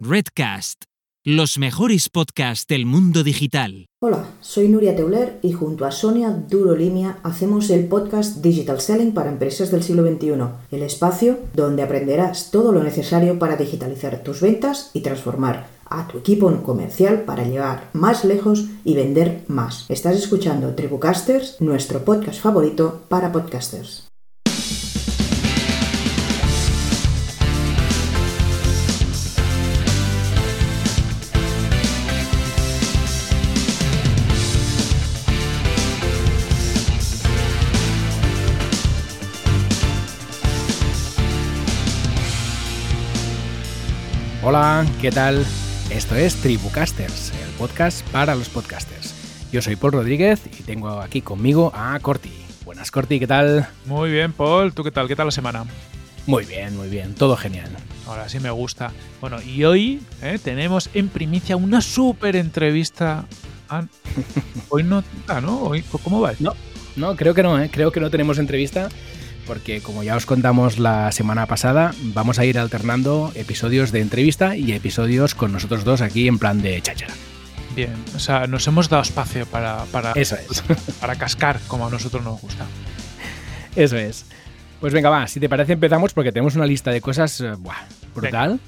[0.00, 0.84] Redcast,
[1.24, 3.86] los mejores podcasts del mundo digital.
[4.00, 9.30] Hola, soy Nuria Teuler y junto a Sonia Durolimia hacemos el podcast Digital Selling para
[9.30, 10.34] empresas del siglo XXI,
[10.70, 16.18] el espacio donde aprenderás todo lo necesario para digitalizar tus ventas y transformar a tu
[16.18, 19.84] equipo comercial para llevar más lejos y vender más.
[19.88, 24.07] Estás escuchando Tribucasters, nuestro podcast favorito para podcasters.
[44.50, 45.44] Hola, ¿qué tal?
[45.90, 49.12] Esto es Tribucasters, el podcast para los podcasters.
[49.52, 52.32] Yo soy Paul Rodríguez y tengo aquí conmigo a Corti.
[52.64, 53.68] Buenas, Corti, ¿qué tal?
[53.84, 54.72] Muy bien, Paul.
[54.72, 55.06] ¿Tú qué tal?
[55.06, 55.66] ¿Qué tal la semana?
[56.26, 57.68] Muy bien, muy bien, todo genial.
[58.06, 58.90] Ahora sí me gusta.
[59.20, 63.26] Bueno, y hoy eh, tenemos en primicia una súper entrevista.
[63.68, 63.84] Ah,
[64.70, 65.60] hoy no, ah, ¿no?
[65.60, 66.32] Hoy, ¿Cómo va?
[66.38, 66.54] No,
[66.96, 67.68] no, creo que no, ¿eh?
[67.70, 68.88] creo que no tenemos entrevista
[69.48, 74.54] porque como ya os contamos la semana pasada, vamos a ir alternando episodios de entrevista
[74.54, 77.14] y episodios con nosotros dos aquí en plan de cháchara.
[77.74, 80.62] Bien, o sea, nos hemos dado espacio para, para, Eso es.
[81.00, 82.66] para cascar como a nosotros nos gusta.
[83.74, 84.26] Eso es.
[84.80, 87.86] Pues venga, va, si te parece empezamos porque tenemos una lista de cosas eh, buah,
[88.14, 88.60] brutal.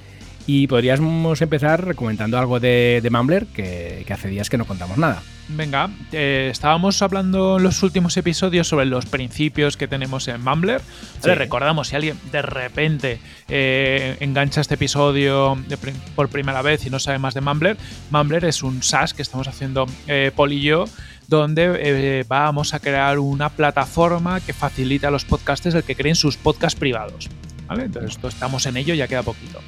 [0.46, 4.98] Y podríamos empezar comentando algo de, de Mumbler, que, que hace días que no contamos
[4.98, 5.22] nada.
[5.52, 10.80] Venga, eh, estábamos hablando en los últimos episodios sobre los principios que tenemos en Mumbler.
[11.20, 11.30] Sí.
[11.30, 15.76] Recordamos, si alguien de repente eh, engancha este episodio de
[16.14, 17.76] por primera vez y no sabe más de Mumbler,
[18.10, 20.84] Mumbler es un SaaS que estamos haciendo eh, Paul y yo,
[21.26, 26.14] donde eh, vamos a crear una plataforma que facilita a los podcasters el que creen
[26.14, 27.28] sus podcasts privados.
[27.66, 27.84] ¿vale?
[27.84, 29.60] Entonces, esto estamos en ello, ya queda poquito.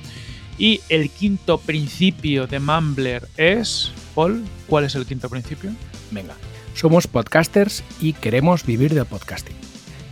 [0.63, 3.91] Y el quinto principio de Mumbler es.
[4.15, 5.73] Paul, ¿cuál es el quinto principio?
[6.13, 6.35] Venga,
[6.75, 9.57] somos podcasters y queremos vivir del podcasting.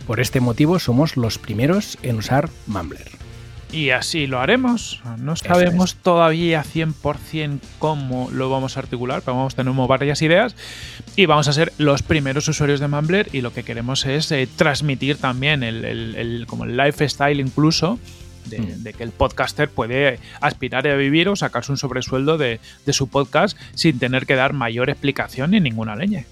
[0.05, 3.09] Por este motivo somos los primeros en usar Mumbler.
[3.71, 5.01] Y así lo haremos.
[5.19, 10.57] No sabemos todavía 100% cómo lo vamos a articular, pero vamos, tenemos varias ideas
[11.15, 14.49] y vamos a ser los primeros usuarios de Mumbler y lo que queremos es eh,
[14.57, 17.97] transmitir también el, el- el- como el lifestyle incluso
[18.45, 18.83] de, Mm.
[18.83, 23.07] de que el podcaster puede aspirar a vivir o sacarse un sobresueldo de, de su
[23.07, 26.25] podcast sin tener que dar mayor explicación ni ninguna leña.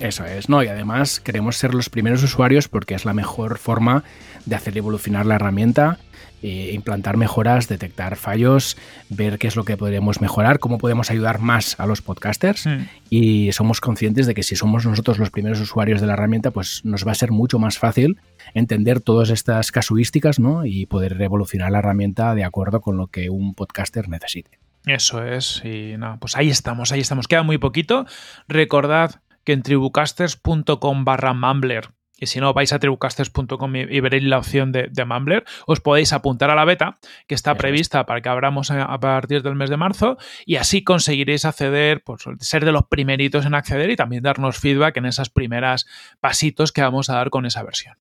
[0.00, 0.62] Eso es, ¿no?
[0.62, 4.04] Y además queremos ser los primeros usuarios porque es la mejor forma
[4.46, 5.98] de hacer evolucionar la herramienta,
[6.40, 8.76] eh, implantar mejoras, detectar fallos,
[9.08, 12.66] ver qué es lo que podríamos mejorar, cómo podemos ayudar más a los podcasters.
[12.66, 12.86] Mm.
[13.10, 16.84] Y somos conscientes de que si somos nosotros los primeros usuarios de la herramienta, pues
[16.84, 18.20] nos va a ser mucho más fácil
[18.54, 20.64] entender todas estas casuísticas, ¿no?
[20.64, 24.60] Y poder evolucionar la herramienta de acuerdo con lo que un podcaster necesite.
[24.86, 27.26] Eso es, y nada, pues ahí estamos, ahí estamos.
[27.26, 28.06] Queda muy poquito.
[28.46, 31.88] Recordad que en tribucasters.com barra Mumbler,
[32.18, 35.80] y si no, vais a tribucasters.com y, y veréis la opción de, de Mumbler, os
[35.80, 39.54] podéis apuntar a la beta, que está prevista para que abramos a, a partir del
[39.54, 43.96] mes de marzo, y así conseguiréis acceder, pues ser de los primeritos en acceder y
[43.96, 45.86] también darnos feedback en esas primeras
[46.20, 47.96] pasitos que vamos a dar con esa versión.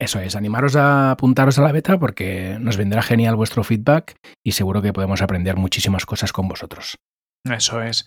[0.00, 4.52] Eso es, animaros a apuntaros a la beta porque nos vendrá genial vuestro feedback y
[4.52, 6.98] seguro que podemos aprender muchísimas cosas con vosotros.
[7.44, 8.06] Eso es.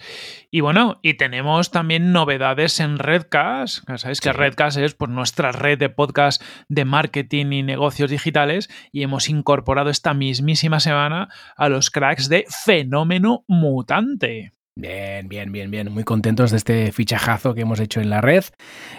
[0.52, 3.84] Y bueno, y tenemos también novedades en Redcast.
[3.88, 4.38] Ya Sabéis que Sí.
[4.38, 9.90] Redcast es pues, nuestra red de podcast de marketing y negocios digitales y hemos incorporado
[9.90, 14.54] esta mismísima semana a los cracks de Fenómeno Mutante.
[14.76, 15.92] Bien, bien, bien, bien.
[15.92, 18.46] Muy contentos de este fichajazo que hemos hecho en la red.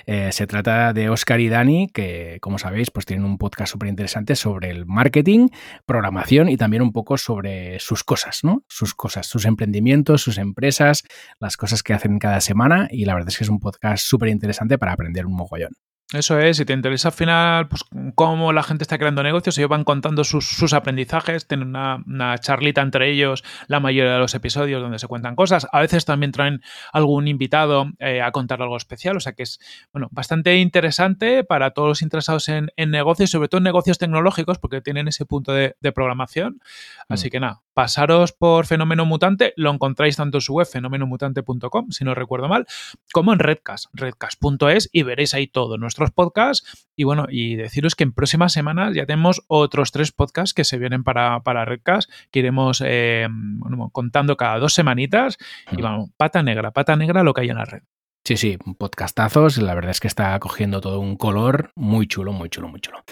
[0.05, 3.89] Eh, se trata de Oscar y Dani, que como sabéis, pues tienen un podcast súper
[3.89, 5.49] interesante sobre el marketing,
[5.87, 8.65] programación y también un poco sobre sus cosas, ¿no?
[8.69, 11.05] Sus cosas, sus emprendimientos, sus empresas,
[11.41, 12.89] las cosas que hacen cada semana.
[12.91, 15.73] Y la verdad es que es un podcast súper interesante para aprender un mogollón.
[16.13, 17.85] Eso es, si te interesa al final pues,
[18.15, 22.37] cómo la gente está creando negocios, ellos van contando sus, sus aprendizajes, tienen una, una
[22.39, 25.67] charlita entre ellos la mayoría de los episodios donde se cuentan cosas.
[25.73, 26.61] A veces también traen
[26.93, 29.59] algún invitado eh, a contar algo especial, o sea que es
[29.93, 34.59] bueno, bastante interesante para todos los interesados en, en negocios, sobre todo en negocios tecnológicos,
[34.59, 36.61] porque tienen ese punto de, de programación.
[37.09, 37.31] Así Mm.
[37.31, 42.15] que nada, pasaros por Fenómeno Mutante, lo encontráis tanto en su web, fenomenomutante.com, si no
[42.15, 42.67] recuerdo mal,
[43.13, 46.89] como en Redcast, redcast.es, y veréis ahí todos nuestros podcasts.
[46.95, 50.79] Y bueno, y deciros que en próximas semanas ya tenemos otros tres podcasts que se
[50.79, 55.39] vienen para, para Redcast, que iremos eh, bueno, contando cada dos semanitas.
[55.71, 57.83] Y vamos, pata negra, pata negra lo que hay en la red.
[58.25, 59.59] Sí, sí, podcastazos.
[59.59, 63.03] La verdad es que está cogiendo todo un color muy chulo, muy chulo, muy chulo.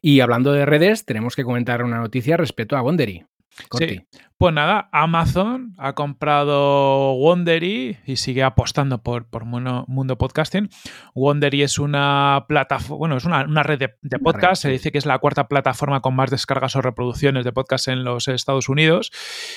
[0.00, 3.24] Y hablando de redes, tenemos que comentar una noticia respecto a Wondery.
[3.68, 4.06] Corti.
[4.40, 10.70] Pues nada, Amazon ha comprado Wondery y sigue apostando por, por Mundo Podcasting.
[11.14, 14.62] Wondery es una plataforma, bueno, es una, red de, podcast.
[14.62, 18.02] Se dice que es la cuarta plataforma con más descargas o reproducciones de podcast en
[18.02, 19.12] los Estados Unidos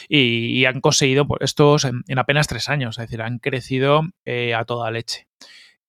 [0.09, 2.97] y, han conseguido pues, estos en, apenas tres años.
[2.97, 5.27] Es decir, han crecido eh, a toda leche.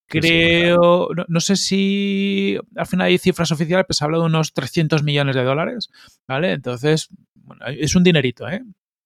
[0.06, 5.02] Creo, no, sé si al final hay cifras oficiales, pero se habla de unos 300
[5.02, 5.90] millones de dólares,
[6.28, 6.52] ¿vale?
[6.52, 7.08] Entonces,
[7.44, 8.62] bueno, es un dinerito, ¿eh?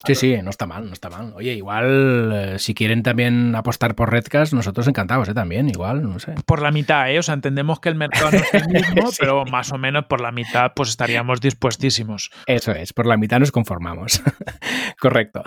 [0.06, 1.32] Sí, sí, no está mal, no está mal.
[1.34, 5.34] Oye, igual eh, si quieren también apostar por Redcast, nosotros encantados, ¿eh?
[5.34, 6.34] También, igual, no sé.
[6.46, 7.18] Por la mitad, ¿eh?
[7.18, 10.20] O sea, entendemos que el mercado no es el mismo, pero más o menos por
[10.20, 12.30] la mitad pues estaríamos dispuestísimos.
[12.46, 14.22] Eso es, por la mitad nos conformamos.
[15.00, 15.42] Correcto.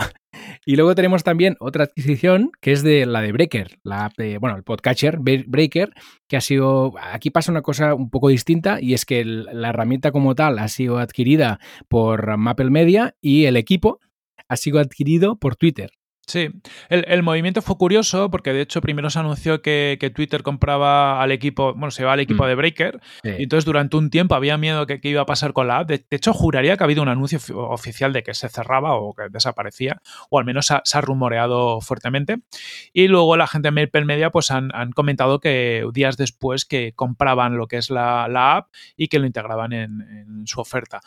[0.65, 4.55] Y luego tenemos también otra adquisición que es de la de Breaker, la app bueno,
[4.55, 5.93] el podcatcher Breaker,
[6.27, 10.11] que ha sido, aquí pasa una cosa un poco distinta y es que la herramienta
[10.11, 13.99] como tal ha sido adquirida por Maple Media y el equipo
[14.47, 15.91] ha sido adquirido por Twitter.
[16.31, 16.47] Sí,
[16.87, 21.73] el, movimiento fue curioso porque de hecho primero se anunció que, Twitter compraba al equipo,
[21.73, 22.47] bueno, se va al equipo mm.
[22.47, 25.79] de Breaker y entonces durante un tiempo había miedo que, iba a pasar con la
[25.79, 25.89] app.
[25.89, 29.23] De, hecho, juraría que ha habido un anuncio oficial de que se cerraba o que
[29.29, 32.37] desaparecía, o al menos se ha rumoreado fuertemente.
[32.93, 37.57] Y luego la gente de Maple Media pues han, comentado que días después que compraban
[37.57, 38.23] lo que es la,
[38.55, 41.01] app y que lo integraban en su oferta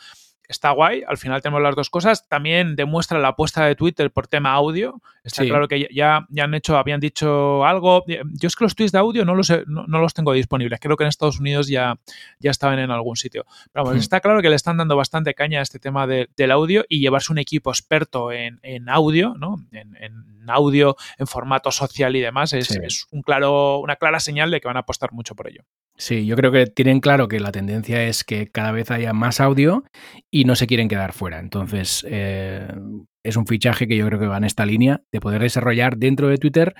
[0.47, 2.27] está guay, al final tenemos las dos cosas.
[2.27, 5.01] También demuestra la apuesta de Twitter por tema audio.
[5.23, 8.03] Está claro que ya, ya han hecho, habían dicho algo.
[8.07, 10.79] Yo es que los tweets de audio no los, no, los tengo disponibles.
[10.79, 11.95] Creo que en Estados Unidos ya,
[12.39, 13.45] ya estaban en algún sitio.
[13.71, 13.97] Pero hmm.
[13.97, 17.31] está claro que le están dando bastante caña a este tema del audio y llevarse
[17.31, 19.65] un equipo experto en, audio, ¿no?
[19.71, 24.61] En, audio, en formato social y demás, es, es un claro, una clara señal de
[24.61, 25.63] que van a apostar mucho por ello.
[25.97, 29.39] Sí, yo creo que tienen claro que la tendencia es que cada vez haya más
[29.39, 29.85] audio
[30.35, 31.39] y no se quieren quedar fuera.
[31.39, 32.67] Entonces, eh,
[33.25, 36.27] es un fichaje que yo creo que va en esta línea de poder desarrollar dentro
[36.27, 36.75] de Twitter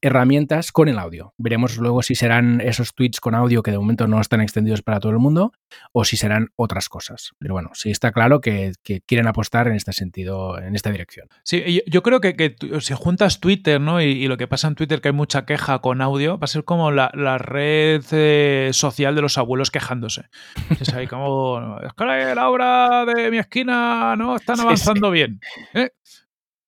[0.00, 1.34] herramientas con el audio.
[1.38, 5.00] Veremos luego si serán esos tweets con audio que de momento no están extendidos para
[5.00, 5.52] todo el mundo
[5.92, 7.32] o si serán otras cosas.
[7.38, 8.72] Pero bueno, sí está claro que,
[9.06, 11.28] quieren apostar en este sentido, en esta dirección.
[11.42, 14.00] Sí, yo creo que, si juntas Twitter ¿no?
[14.00, 16.64] Y, lo que pasa en Twitter, que hay mucha queja con audio, va a ser
[16.64, 20.24] como la, red eh, social de los abuelos quejándose.
[20.80, 25.40] Es ahí como, es que la obra de mi esquina no están avanzando bien.
[25.74, 25.87] ¿eh?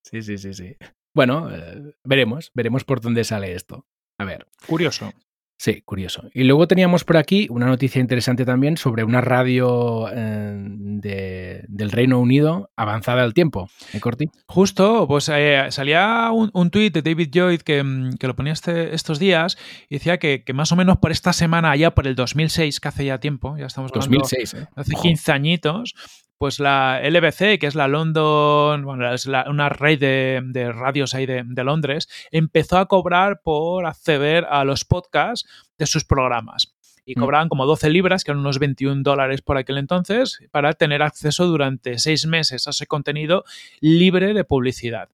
[0.02, 0.76] Sí, sí, sí, sí.
[1.14, 3.86] Bueno, eh, veremos, veremos por dónde sale esto.
[4.18, 4.46] A ver.
[4.66, 5.12] Curioso.
[5.60, 6.22] Sí, curioso.
[6.32, 12.18] Y luego teníamos por aquí una noticia interesante también sobre una radio eh, del Reino
[12.18, 13.68] Unido avanzada al tiempo.
[13.92, 14.30] ¿Eh, Corti?
[14.46, 18.94] Justo, pues eh, salía un, un tuit de David Lloyd que, mm, lo ponía este,
[18.94, 19.58] estos días
[19.90, 23.04] y decía que, más o menos por esta semana, ya por el 2006, que hace
[23.04, 25.94] ya tiempo, ya estamos hablando 2006, hace 15 añitos,
[26.40, 31.44] pues la LBC, que es la London, bueno, es una red de, radios ahí de,
[31.62, 35.46] Londres, empezó a cobrar por acceder a los podcasts
[35.76, 36.74] de sus programas.
[37.10, 37.20] Y mm.
[37.20, 41.46] cobraban como 12 libras, que eran unos 21 dólares por aquel entonces, para tener acceso
[41.46, 43.44] durante seis meses a ese contenido
[43.80, 45.08] libre de publicidad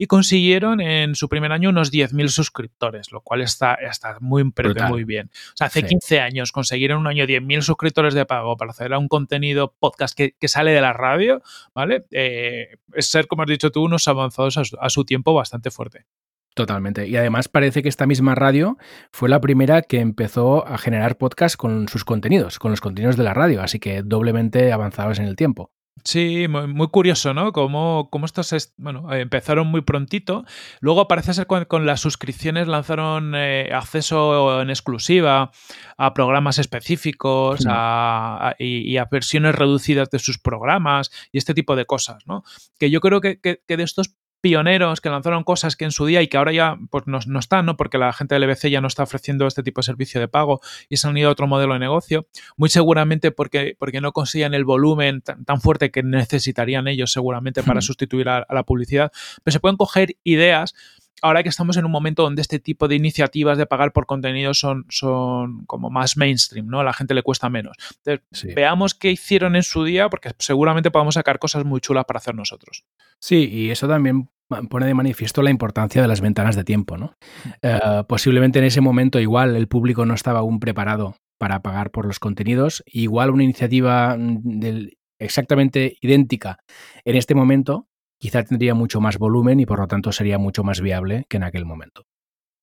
[0.00, 4.50] y consiguieron en su primer año unos 10.000 suscriptores, lo cual está, está muy,
[4.88, 5.30] muy bien.
[5.52, 9.08] O sea, hace 15 años consiguieron un año 10.000 suscriptores de pago para hacer un
[9.08, 11.42] contenido podcast que, sale de la radio,
[11.74, 12.06] ¿vale?
[12.12, 16.06] Eh, es ser, como has dicho tú, unos avanzados a su, tiempo bastante fuerte.
[16.54, 17.06] Totalmente.
[17.06, 18.76] Y además parece que esta misma radio
[19.12, 23.24] fue la primera que empezó a generar podcast con sus contenidos, con los contenidos de
[23.24, 25.70] la radio, así que doblemente avanzados en el tiempo.
[26.04, 27.52] Sí, muy, curioso, ¿no?
[27.52, 30.44] Como, estos bueno, empezaron muy prontito.
[30.80, 35.50] Luego parece ser con, con las suscripciones lanzaron eh, acceso en exclusiva
[35.98, 42.26] a programas específicos y, a versiones reducidas de sus programas y este tipo de cosas,
[42.26, 42.44] ¿no?
[42.78, 46.22] Que yo creo que, que de estos pioneros que lanzaron cosas que en su día
[46.22, 47.76] y que ahora ya pues, no, están, ¿no?
[47.76, 50.60] porque la gente del LBC ya no está ofreciendo este tipo de servicio de pago
[50.88, 54.54] y se han ido a otro modelo de negocio, muy seguramente porque, porque no consiguen
[54.54, 57.82] el volumen tan, fuerte que necesitarían ellos seguramente para hmm.
[57.82, 60.74] sustituir a, la publicidad, pero se pueden coger ideas
[61.22, 64.54] ahora que estamos en un momento donde este tipo de iniciativas de pagar por contenido
[64.54, 66.80] son, son como más mainstream, ¿no?
[66.80, 67.76] A la gente le cuesta menos.
[68.04, 72.18] Entonces, veamos qué hicieron en su día, porque seguramente podemos sacar cosas muy chulas para
[72.18, 72.84] hacer nosotros.
[73.18, 74.28] Sí, y eso también
[74.68, 77.14] pone de manifiesto la importancia de las ventanas de tiempo, ¿no?
[77.62, 82.06] Eh, posiblemente en ese momento igual el público no estaba aún preparado para pagar por
[82.06, 82.82] los contenidos.
[82.86, 86.58] Igual una iniciativa mm, exactamente idéntica
[87.04, 87.86] en este momento
[88.20, 91.42] quizá tendría mucho más volumen y por lo tanto sería mucho más viable que en
[91.42, 92.06] aquel momento.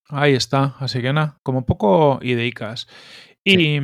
[0.10, 2.88] Ahí está, así que nada, como poco ideicas.
[3.44, 3.80] Y,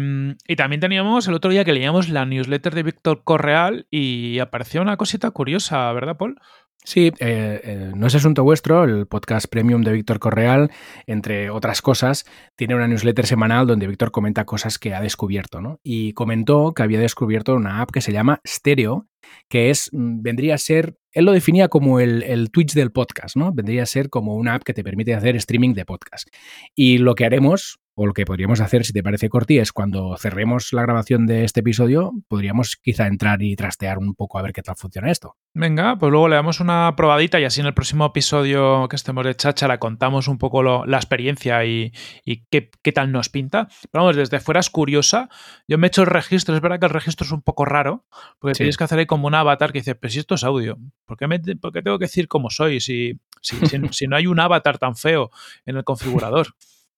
[0.46, 4.82] y, también teníamos el otro día que leíamos la newsletter de Víctor Correal y apareció
[4.82, 6.38] una cosita curiosa, ¿verdad, Paul?
[6.86, 10.70] Sí, eh, eh, no es asunto vuestro, el podcast premium de Víctor Correal,
[11.08, 12.26] entre otras cosas,
[12.58, 15.80] tiene una newsletter semanal donde Víctor comenta cosas que ha descubierto, ¿no?
[15.82, 19.08] Y comentó que había descubierto una app que se llama Stereo,
[19.48, 23.36] que es, mm, vendría a ser, él lo definía como el, el Twitch del podcast,
[23.36, 23.54] ¿no?
[23.54, 26.28] Vendría a ser como una app que te permite hacer streaming de podcast.
[26.76, 30.18] Y lo que haremos, o lo que podríamos hacer, si te parece, Corti, es cuando
[30.18, 34.54] cerremos la grabación de este episodio, podríamos quizá entrar y trastear un poco a ver
[34.54, 35.36] qué tal funciona esto.
[35.54, 39.24] Venga, pues luego le damos una probadita y así en el próximo episodio que estemos
[39.26, 41.92] de cháchara contamos un poco lo, la experiencia y,
[42.26, 43.68] y qué, qué, tal nos pinta.
[43.92, 45.30] Pero vamos, desde fuera es curiosa.
[45.68, 48.06] Yo me he hecho el registro, es verdad que el registro es un poco raro,
[48.40, 48.60] porque sí.
[48.60, 51.18] tienes que hacer ahí como un avatar que dice, pero si esto es audio, ¿por
[51.18, 54.26] qué, me, por qué tengo que decir cómo soy si, si, si, si no hay
[54.26, 55.30] un avatar tan feo
[55.68, 56.48] en el configurador?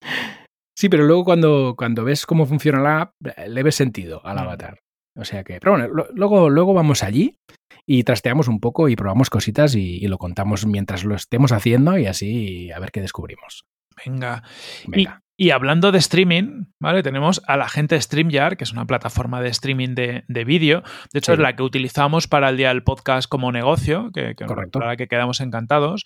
[0.76, 3.14] Sí, pero luego cuando, cuando ves cómo funciona la app,
[3.48, 4.80] le ves sentido al avatar.
[5.18, 7.40] O sea que, pero bueno, lo, luego, luego vamos allí
[7.86, 11.98] y trasteamos un poco y probamos cositas y, y, lo contamos mientras lo estemos haciendo
[11.98, 13.66] y así a ver qué descubrimos.
[14.06, 14.44] Venga.
[14.88, 15.22] Venga.
[15.38, 17.04] Y, hablando de streaming, ¿vale?
[17.04, 20.82] Tenemos a la gente de StreamYard, que es una plataforma de streaming de, de vídeo.
[21.12, 21.34] De hecho, sí.
[21.34, 24.80] es la que utilizamos para el día del podcast como negocio, que, que Correcto.
[24.80, 26.04] para la que quedamos encantados.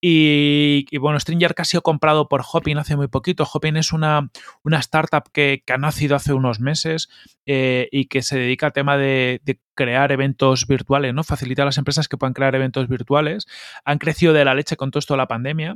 [0.00, 3.46] Y, y, bueno, StreamYard que ha sido comprado por Hopin hace muy poquito.
[3.52, 4.30] Hopin es una,
[4.62, 7.08] una startup que, que ha nacido hace unos meses
[7.44, 11.24] eh, y que se dedica al tema de, de, crear eventos virtuales, ¿no?
[11.24, 13.46] Facilitar a las empresas que puedan crear eventos virtuales.
[13.84, 15.74] Han crecido de la leche con todo esto de la pandemia.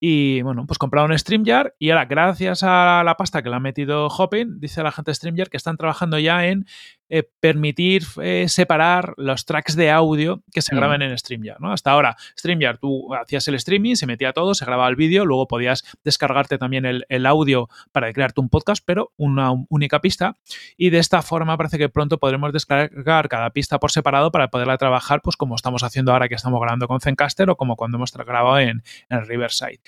[0.00, 4.06] Y bueno, pues compraron StreamYard y ahora, gracias a la pasta que le ha metido
[4.06, 6.66] Hopin, dice la gente de StreamYard que están trabajando ya en
[7.14, 11.60] eh, permitir eh, separar los tracks de audio que se graban en StreamYard.
[11.60, 11.70] ¿no?
[11.70, 15.46] Hasta ahora, StreamYard, tú hacías el streaming, se metía todo, se grababa el vídeo, luego
[15.46, 20.38] podías descargarte también el, el, audio para crearte un podcast, pero una única pista.
[20.78, 24.78] Y de esta forma parece que pronto podremos descargar cada pista por separado para poderla
[24.78, 28.10] trabajar, pues como estamos haciendo ahora que estamos grabando con Zencaster o como cuando hemos
[28.14, 29.80] grabado en, en Riverside.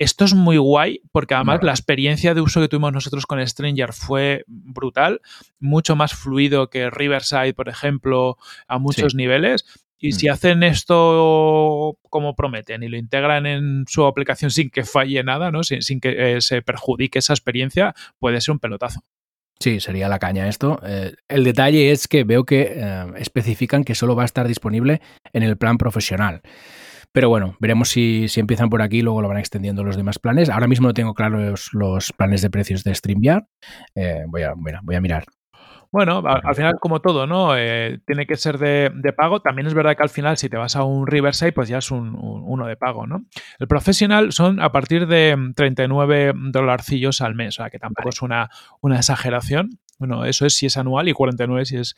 [0.00, 1.66] Esto es muy guay porque además no.
[1.66, 5.20] la experiencia de uso que tuvimos nosotros con Stranger fue brutal,
[5.58, 9.18] mucho más fluido que Riverside, por ejemplo, a muchos sí.
[9.18, 9.66] niveles.
[9.98, 10.12] Y mm.
[10.12, 15.50] si hacen esto como prometen y lo integran en su aplicación sin que falle nada,
[15.50, 15.64] ¿no?
[15.64, 19.04] sin, sin que eh, se perjudique esa experiencia, puede ser un pelotazo.
[19.58, 20.80] Sí, sería la caña esto.
[20.82, 25.02] Eh, el detalle es que veo que eh, especifican que solo va a estar disponible
[25.34, 26.40] en el plan profesional.
[27.12, 30.18] Pero bueno, veremos si, si, empiezan por aquí y luego lo van extendiendo los demás
[30.18, 30.48] planes.
[30.48, 33.44] Ahora mismo no tengo claros los, los planes de precios de StreamYard.
[33.94, 35.24] Eh, voy, a, bueno, voy a mirar.
[35.92, 37.56] Bueno, al, al, final, como todo, ¿no?
[37.56, 39.40] Eh, tiene que ser de, de, pago.
[39.40, 41.90] También es verdad que al final, si te vas a un Riverside, pues ya es
[41.90, 43.24] un, un, uno de pago, ¿no?
[43.58, 48.14] El profesional son a partir de 39 dolarcillos al mes, o sea, que tampoco vale.
[48.14, 48.50] es una,
[48.80, 49.80] una exageración.
[49.98, 51.96] Bueno, eso es si es anual y 49 si es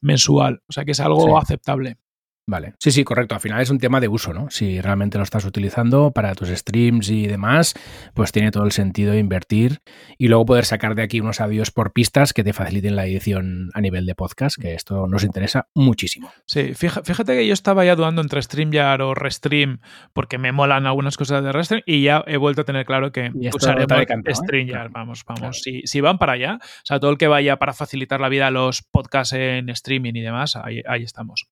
[0.00, 0.62] mensual.
[0.68, 1.32] O sea, que es algo sí.
[1.36, 1.96] aceptable.
[2.44, 3.36] Vale, sí, sí, correcto.
[3.36, 4.50] Al final es un tema de uso, ¿no?
[4.50, 7.74] Si realmente lo estás utilizando para tus streams y demás,
[8.14, 9.78] pues tiene todo el sentido invertir
[10.18, 13.70] y luego poder sacar de aquí unos audios por pistas que te faciliten la edición
[13.74, 16.32] a nivel de podcast, que esto nos interesa muchísimo.
[16.44, 19.78] Sí, fíjate que yo estaba ya dudando entre StreamYard o Restream
[20.12, 23.30] porque me molan algunas cosas de Restream y ya he vuelto a tener claro que
[23.54, 24.34] usaré ¿eh?
[24.34, 24.90] StreamYard.
[24.90, 25.40] Vamos, vamos.
[25.40, 25.52] Claro.
[25.52, 28.48] Si, si, van para allá, o sea, todo el que vaya para facilitar la vida
[28.48, 31.46] a los podcasts en streaming y demás, ahí, ahí estamos.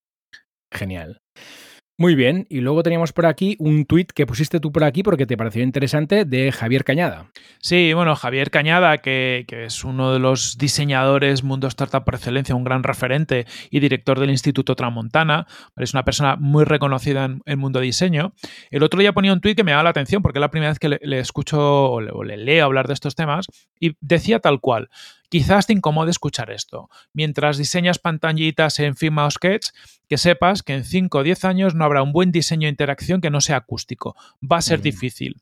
[0.70, 1.20] Genial.
[2.00, 5.26] Muy bien, y luego teníamos por aquí un tuit que pusiste tú por aquí porque
[5.26, 7.30] te pareció interesante de Javier Cañada.
[7.58, 12.64] Sí, bueno, Javier Cañada, que, es uno de los diseñadores mundo startup por excelencia, un
[12.64, 15.46] gran referente y director del Instituto Tramontana,
[15.76, 18.32] es una persona muy reconocida en el mundo diseño.
[18.70, 20.70] El otro día ponía un tuit que me daba la atención porque es la primera
[20.70, 21.58] vez que le, le escucho
[21.90, 23.44] o le, o le leo hablar de estos temas
[23.78, 24.88] y decía tal cual.
[25.30, 26.90] Quizás te incomode escuchar esto.
[27.12, 29.68] Mientras diseñas pantallitas en Figma o Sketch,
[30.08, 33.20] que sepas que en 5 o 10 años no habrá un buen diseño de interacción
[33.20, 34.16] que no sea acústico.
[34.42, 35.40] Va a ser difícil.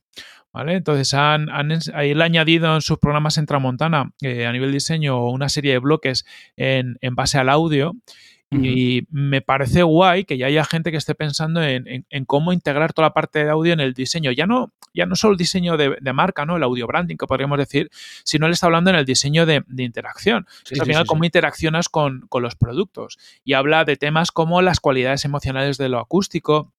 [0.52, 0.75] ¿Vale?
[0.75, 5.26] Entonces, han, han, él ha añadido en sus programas en Tramontana, eh, a nivel diseño,
[5.26, 6.26] una serie de bloques
[6.57, 7.95] en, en base al audio
[8.50, 12.55] y me parece guay que ya haya gente que esté pensando en, en, en, cómo
[12.55, 14.33] integrar toda la parte de audio en el diseño.
[14.33, 16.57] Ya no, ya no solo el diseño de, de, marca, ¿no?
[16.57, 17.90] El audio branding, que podríamos decir,
[18.25, 20.47] sino él está hablando en el diseño de, de interacción.
[20.64, 23.19] Sí, es, al final, sí, cómo interaccionas con, con los productos.
[23.45, 26.73] Y habla de temas como las cualidades emocionales de lo acústico,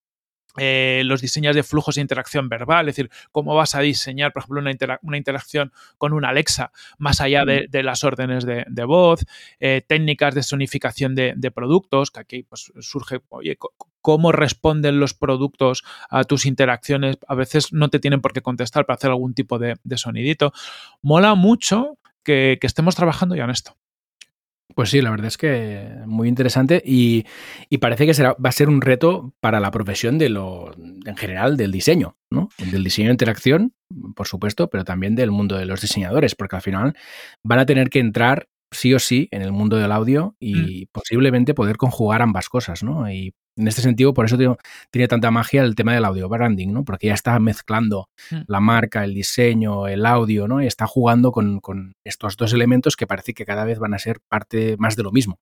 [0.58, 4.42] eh, los diseños de flujos de interacción verbal, es decir, cómo vas a diseñar, por
[4.42, 8.66] ejemplo, una, intera una interacción con una Alexa más allá de, de las órdenes de,
[8.68, 9.26] de voz,
[9.60, 13.58] eh, técnicas de sonificación de, de, productos, que aquí pues, surge, oye,
[14.02, 18.86] cómo responden los productos a tus interacciones, a veces no te tienen por qué contestar
[18.86, 20.54] para hacer algún tipo de, de sonidito.
[21.02, 23.76] Mola mucho que, estemos trabajando ya en esto.
[24.76, 27.26] Pues sí, la verdad es que muy interesante y,
[27.80, 30.72] parece que será, va a ser un reto para la profesión de lo,
[31.06, 32.50] en general del diseño, ¿no?
[32.72, 33.74] Del diseño de interacción,
[34.16, 36.96] por supuesto, pero también del mundo de los diseñadores, porque al final
[37.44, 40.88] van a tener que entrar sí o sí en el mundo del audio y mm.
[40.92, 43.12] posiblemente poder conjugar ambas cosas, ¿no?
[43.12, 46.84] Y en este sentido, por eso tiene, tanta magia el tema del audio branding, ¿no?
[46.84, 48.42] Porque ya está mezclando mm.
[48.48, 50.62] la marca, el diseño, el audio, ¿no?
[50.62, 51.60] Y está jugando con,
[52.04, 55.12] estos dos elementos que parece que cada vez van a ser parte más de lo
[55.12, 55.40] mismo.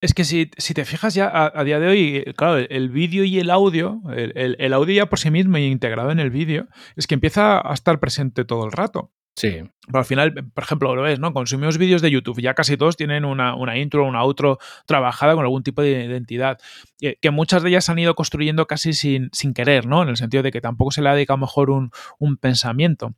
[0.00, 3.50] Es que si, te fijas ya a, día de hoy, claro, el, vídeo y el
[3.50, 7.14] audio, el, el, audio ya por sí mismo y integrado en el vídeo, es que
[7.14, 9.10] empieza a estar presente todo el rato.
[9.38, 9.62] Sí.
[9.86, 11.32] Pero al final, por ejemplo, lo ves, ¿no?
[11.32, 15.62] Consumimos vídeos de YouTube, ya casi todos tienen una, intro, una outro trabajada con algún
[15.62, 16.58] tipo de identidad,
[16.98, 20.02] que muchas de ellas han ido construyendo casi sin, sin querer, ¿no?
[20.02, 23.14] En el sentido de que tampoco se le ha dedicado mejor un, un pensamiento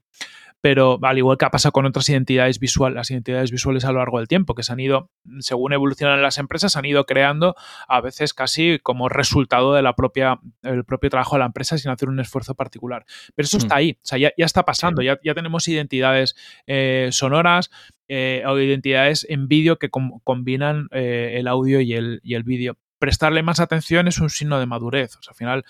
[0.60, 3.98] pero al igual que ha pasado con otras identidades visuales, las identidades visuales a lo
[3.98, 7.54] largo del tiempo, que se han ido, según evolucionan las empresas, han ido creando
[7.88, 11.90] a veces casi como resultado de la propia, el propio trabajo de la empresa sin
[11.90, 13.04] hacer un esfuerzo particular.
[13.34, 13.78] Pero eso está mm.
[13.78, 16.36] ahí, o sea, ya, está pasando, ya, ya, tenemos identidades
[16.66, 17.70] eh, sonoras
[18.08, 22.76] eh, o identidades en vídeo que combinan eh, el audio y el, y el vídeo.
[22.98, 25.16] Prestarle más atención es un signo de madurez.
[25.16, 25.64] O sea, al final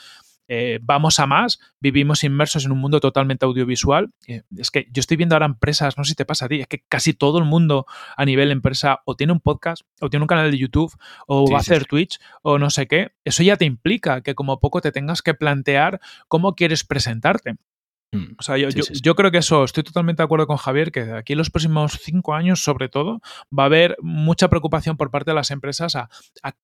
[0.52, 4.10] eh, vamos a más, vivimos inmersos en un mundo totalmente audiovisual.
[4.26, 6.60] Eh, es que yo estoy viendo ahora empresas, no sé si te pasa a ti,
[6.60, 10.24] es que casi todo el mundo a nivel empresa o tiene un podcast, o tiene
[10.24, 10.92] un canal de YouTube,
[11.28, 13.12] o va a hacer Twitch, o no sé qué.
[13.24, 17.54] Eso ya te implica que como poco te tengas que plantear cómo quieres presentarte.
[18.12, 18.34] Mm.
[18.38, 21.38] O sea, yo, creo que eso, estoy totalmente de acuerdo con Javier, que aquí en
[21.38, 23.20] los próximos cinco años, sobre todo,
[23.56, 26.08] va a haber mucha preocupación por parte de las empresas a,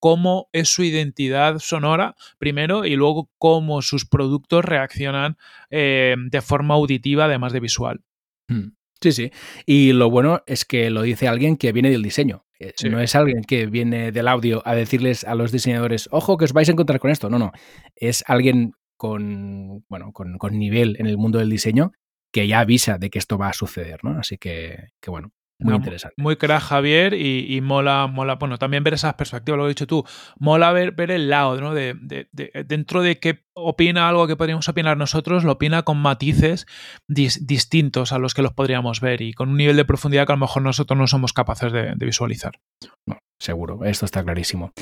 [0.01, 5.37] cómo es su identidad sonora, primero, y luego cómo sus productos reaccionan
[5.71, 8.01] eh, de forma auditiva, además de visual.
[8.49, 8.73] Mm.
[9.01, 9.31] Sí, sí.
[9.67, 12.45] Y lo bueno es que lo dice alguien que viene del diseño.
[12.59, 16.47] Eh, no es alguien que viene del audio a decirles a los diseñadores, ojo, que
[16.47, 17.29] os vais a encontrar con esto.
[17.29, 17.53] No, no.
[17.95, 21.93] Es alguien con, bueno, con, nivel en el mundo del diseño
[22.33, 24.19] que ya avisa de que esto va a suceder, ¿no?
[24.19, 26.15] Así que, que bueno, muy interesante.
[26.19, 30.05] Muy crack Javier y, mola, mola, bueno, también ver esas perspectivas, lo he dicho tú,
[30.39, 31.73] mola ver, ver el lado, ¿no?
[31.73, 31.95] De,
[32.67, 36.67] dentro de que opina algo que podríamos opinar nosotros, lo opina con matices
[37.09, 40.37] distintos a los que los podríamos ver y con un nivel de profundidad que a
[40.37, 42.61] lo mejor nosotros no somos capaces de, visualizar.
[43.41, 44.73] seguro, esto está clarísimo.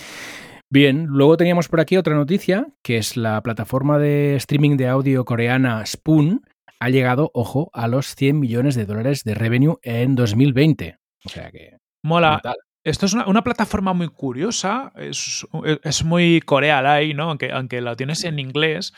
[0.71, 5.25] Bien, luego teníamos por aquí otra noticia, que es la plataforma de streaming de audio
[5.25, 6.43] coreana Spoon
[6.81, 10.99] ha llegado, ojo, a los 100 millones de dólares de revenue en 2020.
[11.25, 11.79] O sea que...
[12.03, 12.43] Mola.
[12.85, 15.47] Esto es una, plataforma muy curiosa, es,
[16.05, 16.83] muy Corea
[17.15, 17.31] ¿no?
[17.31, 18.93] Aunque, aunque la tienes en inglés,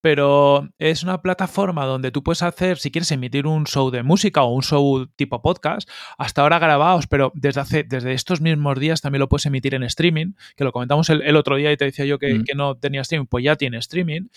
[0.00, 4.42] pero es una plataforma donde tú puedes hacer, si quieres emitir un show de música
[4.42, 9.00] o un show tipo podcast, hasta ahora grabados, pero desde hace, desde estos mismos días
[9.00, 12.04] también lo puedes emitir en streaming, que lo comentamos el, otro día y te decía
[12.04, 12.44] yo que, mm.
[12.44, 14.28] que, no tenía streaming, pues ya tiene streaming.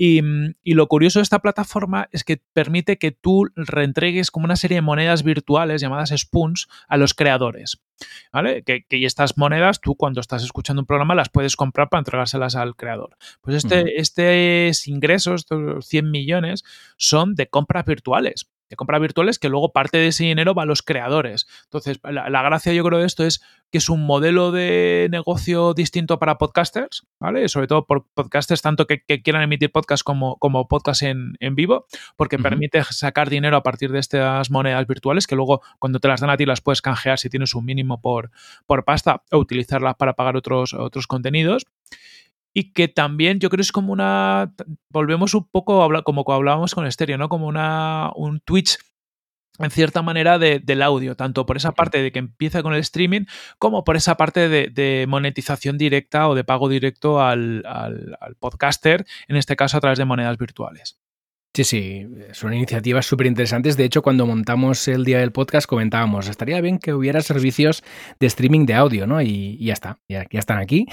[0.00, 0.22] Y,
[0.62, 4.76] y, lo curioso de esta plataforma es que permite que tú reentregues como una serie
[4.76, 7.82] de monedas virtuales llamadas spoons a los creadores.
[8.32, 8.62] ¿Vale?
[8.62, 12.54] Que, que, estas monedas tú cuando estás escuchando un programa las puedes comprar para entregárselas
[12.54, 13.16] al creador.
[13.40, 16.64] Pues este, este ingresos, estos 100 millones,
[16.96, 20.66] son de compras virtuales de compras virtuales que luego parte de ese dinero va a
[20.66, 21.46] los creadores.
[21.64, 26.18] Entonces, la, gracia yo creo de esto es que es un modelo de negocio distinto
[26.18, 27.48] para podcasters, ¿vale?
[27.48, 32.38] Sobre todo por podcasters tanto que, quieran emitir podcast como, como podcast en, vivo, porque
[32.38, 36.30] permite sacar dinero a partir de estas monedas virtuales que luego cuando te las dan
[36.30, 38.30] a ti las puedes canjear si tienes un mínimo por,
[38.66, 41.66] por pasta o utilizarlas para pagar otros, otros contenidos
[42.54, 44.52] y que también yo creo es como una,
[44.90, 47.28] volvemos un poco a como hablábamos con Estéreo, ¿no?
[47.28, 48.78] Como una, un Twitch
[49.58, 53.24] en cierta manera del audio, tanto por esa parte de que empieza con el streaming
[53.58, 59.36] como por esa parte de, monetización directa o de pago directo al, al podcaster, en
[59.36, 60.98] este caso a través de monedas virtuales.
[61.54, 63.76] Sí, sí, son iniciativas súper interesantes.
[63.76, 67.82] De hecho, cuando montamos el día del podcast comentábamos, estaría bien que hubiera servicios
[68.20, 69.20] de streaming de audio, ¿no?
[69.22, 70.86] Y, ya está, ya, están aquí,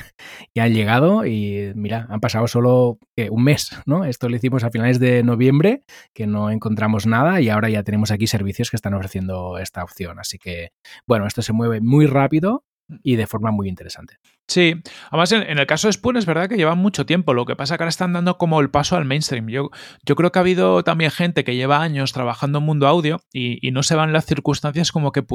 [0.56, 2.98] ya han llegado y mira, han pasado solo
[3.30, 4.06] un mes, ¿no?
[4.06, 8.10] Esto lo hicimos a finales de noviembre, que no encontramos nada y ahora ya tenemos
[8.10, 10.20] aquí servicios que están ofreciendo esta opción.
[10.20, 10.70] Así que,
[11.06, 12.64] bueno, esto se mueve muy rápido
[13.04, 14.18] y de forma muy interesante.
[14.48, 14.76] Sí,
[15.10, 17.78] además en, el caso de Spoon es verdad que llevan mucho tiempo, lo que pasa
[17.78, 19.48] que ahora están dando como el paso al mainstream.
[19.48, 19.72] Yo,
[20.06, 23.72] yo creo que ha habido también gente que lleva años trabajando en mundo audio y,
[23.72, 25.26] no se van las circunstancias como que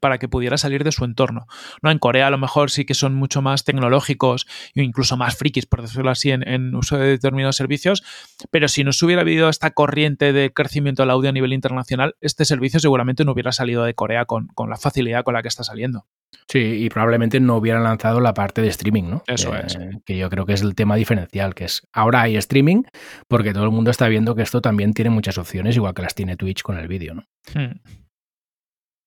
[0.00, 1.46] para que pudiera salir de su entorno.
[1.82, 1.90] ¿no?
[1.90, 5.66] En Corea a lo mejor sí que son mucho más tecnológicos e incluso más frikis,
[5.66, 8.02] por decirlo así, en, uso de determinados servicios,
[8.50, 12.14] pero si no se hubiera habido esta corriente de crecimiento del audio a nivel internacional,
[12.20, 15.48] este servicio seguramente no hubiera salido de Corea con, con la facilidad con la que
[15.48, 16.06] está saliendo.
[16.48, 19.22] Sí, y probablemente no hubieran lanzado la parte de streaming, ¿no?
[19.26, 19.78] Eso eh, es.
[20.04, 22.82] Que yo creo que es el tema diferencial, que es ahora hay streaming,
[23.28, 26.14] porque todo el mundo está viendo que esto también tiene muchas opciones, igual que las
[26.14, 27.24] tiene Twitch con el vídeo, ¿no?
[27.54, 27.80] Hmm.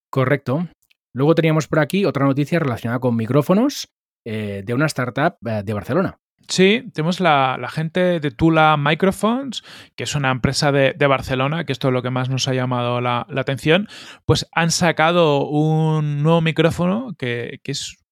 [0.09, 0.67] Correcto.
[1.13, 3.89] Luego teníamos por aquí otra noticia relacionada con micrófonos
[4.25, 6.19] eh, de una startup eh, de Barcelona.
[6.47, 9.63] Sí, tenemos la, gente de Tula Microphones,
[9.95, 13.01] que es una empresa de, Barcelona, que esto es lo que más nos ha llamado
[13.01, 13.87] la, atención,
[14.25, 17.59] pues han sacado un nuevo micrófono que,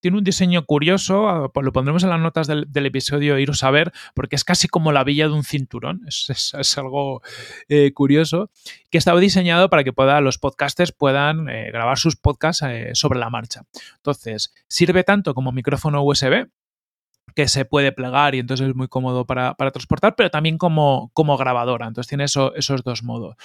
[0.03, 3.71] tiene un diseño curioso, ah, pues lo pondremos en las notas del, episodio, iros a
[3.71, 7.21] ver, porque es casi como la villa de un cinturón, es, algo
[7.69, 8.51] eh, curioso,
[8.91, 13.17] que estaba diseñado para que pueda, los podcasters puedan eh, grabar sus podcasts eh, sobre
[13.17, 13.61] la marcha.
[13.95, 16.49] Entonces, sirve tanto como micrófono USB,
[17.33, 21.37] que se puede plegar y entonces es muy cómodo para, transportar, pero también como, como
[21.37, 21.87] grabadora.
[21.87, 23.37] Entonces tiene esos dos modos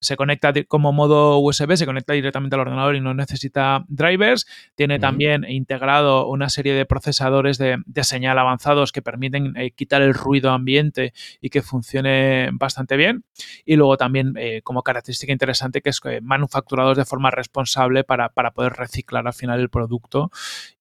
[0.00, 4.46] se conecta como modo USB, se conecta directamente al ordenador y no necesita drivers.
[4.74, 10.14] Tiene también integrado una serie de procesadores de, señal avanzados que permiten eh, quitar el
[10.14, 13.24] ruido ambiente y que funcione bastante bien.
[13.64, 18.28] Y luego también eh, como característica interesante que es que manufacturados de forma responsable para,
[18.28, 20.30] poder reciclar al final el producto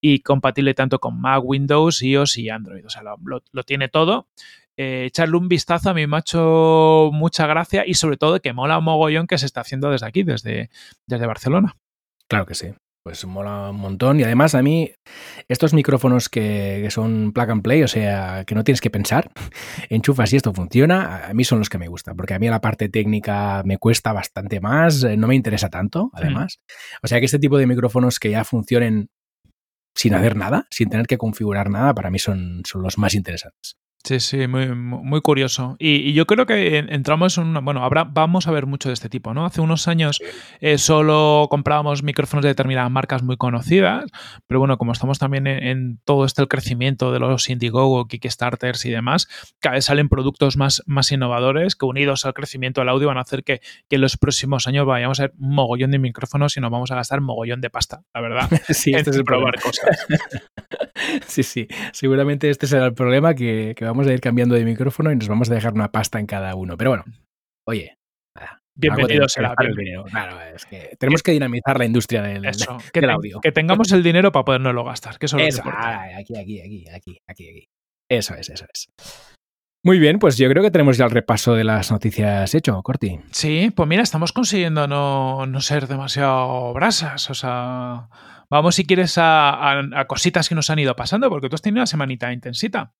[0.02, 2.86] y compatible tanto con Mac, Windows, iOS y Android.
[2.86, 4.28] O sea, lo tiene todo
[4.78, 8.86] eh, echarle un vistazo a mi macho mucha gracia y sobre todo que mola un
[8.86, 10.70] mogollón que se está haciendo desde aquí, desde,
[11.08, 11.76] desde Barcelona.
[12.28, 12.74] Claro que sí.
[13.04, 14.22] Pues mola un montón.
[14.22, 14.90] Y además a mí,
[15.50, 19.30] estos micrófonos que, son plug and play, o sea, que no tienes que pensar,
[19.90, 22.62] enchufas y esto funciona, a mí son los que me gustan, porque a mí la
[22.62, 26.62] parte técnica me cuesta bastante más, eh, no me interesa tanto, además.
[27.04, 29.10] O sea que este tipo de micrófonos que ya funcionen
[29.94, 33.76] sin hacer nada, sin tener que configurar nada, para mí son, son los más interesantes.
[34.06, 35.78] Sí, sí, muy, muy curioso.
[35.80, 37.62] Y, yo creo que entramos en una.
[37.62, 39.46] Bueno, habrá, vamos a ver mucho de este tipo, ¿no?
[39.46, 40.22] Hace unos años
[40.60, 44.12] eh, solo comprábamos micrófonos de determinadas marcas muy conocidas,
[44.46, 48.90] pero bueno, como estamos también en, todo este el crecimiento de los Indiegogo, Kickstarters y
[48.90, 49.30] demás,
[49.62, 53.22] cada vez salen productos más, más innovadores que unidos al crecimiento del audio van a
[53.22, 56.92] hacer que, en los próximos años vayamos a ver mogollón de micrófonos y nos vamos
[56.92, 58.50] a gastar mogollón de pasta, la verdad.
[58.68, 60.06] sí, este es el probar cosas.
[61.28, 61.68] sí, sí.
[61.94, 65.28] Seguramente este será el problema que, que vamos a ir cambiando de micrófono y nos
[65.28, 66.78] vamos a dejar una pasta en cada uno.
[66.78, 67.06] Pero bueno,
[67.66, 67.98] oye,
[68.76, 69.54] Bienvenido será.
[69.56, 72.46] Claro, es que tenemos que dinamizar la industria del,
[73.10, 73.40] audio.
[73.42, 75.20] Que tengamos el dinero para podernoslo gastar.
[75.20, 77.70] Que eso, eso aquí, aquí, aquí, aquí, aquí, aquí.
[78.10, 78.90] Eso es, eso es.
[79.86, 83.20] Muy bien, pues yo creo que tenemos ya el repaso de las noticias hecho, Corti.
[83.32, 87.30] Sí, pues mira, estamos consiguiendo no, no ser demasiado brasas.
[87.30, 88.08] O sea,
[88.50, 91.82] vamos si quieres a, a, cositas que nos han ido pasando, porque tú has tenido
[91.82, 92.94] una semanita intensita.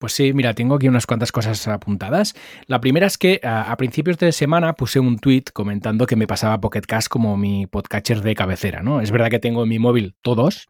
[0.00, 2.34] Pues sí, mira, tengo aquí unas cuantas cosas apuntadas.
[2.66, 6.58] La primera es que a, principios de semana puse un tweet comentando que me pasaba
[6.58, 9.02] Pocket Cast como mi podcatcher de cabecera, ¿no?
[9.02, 10.66] Es verdad que tengo en mi móvil todos,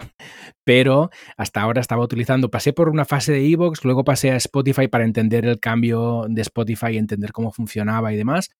[0.64, 4.88] pero hasta ahora estaba utilizando, pasé por una fase de Evox, luego pasé a Spotify
[4.88, 8.50] para entender el cambio de Spotify, entender cómo funcionaba y demás,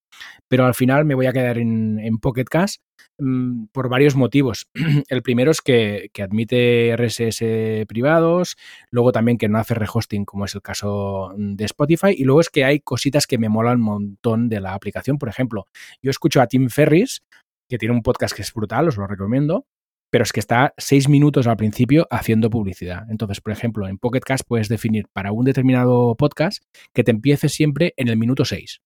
[0.47, 2.81] pero al final me voy a quedar en, en Pocket Cast
[3.21, 4.69] Mm, por varios motivos.
[5.09, 8.57] El primero es que, admite RSS privados,
[8.91, 12.41] luego también que no hace rehosting, como es el caso mm, de Spotify, y luego
[12.41, 15.19] es que hay cositas que me molan un montón de la aplicación.
[15.19, 15.67] Por ejemplo,
[16.03, 17.23] yo escucho a Tim Ferris,
[17.69, 19.67] que tiene un podcast que es brutal, os lo recomiendo,
[20.11, 23.05] pero es que está seis minutos al principio haciendo publicidad.
[23.11, 27.49] Entonces, por ejemplo, en Pocket Cast puedes definir para un determinado podcast que te empiece
[27.49, 28.81] siempre en el minuto 6.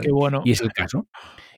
[0.00, 0.42] Qué bueno.
[0.44, 1.06] Y es el caso.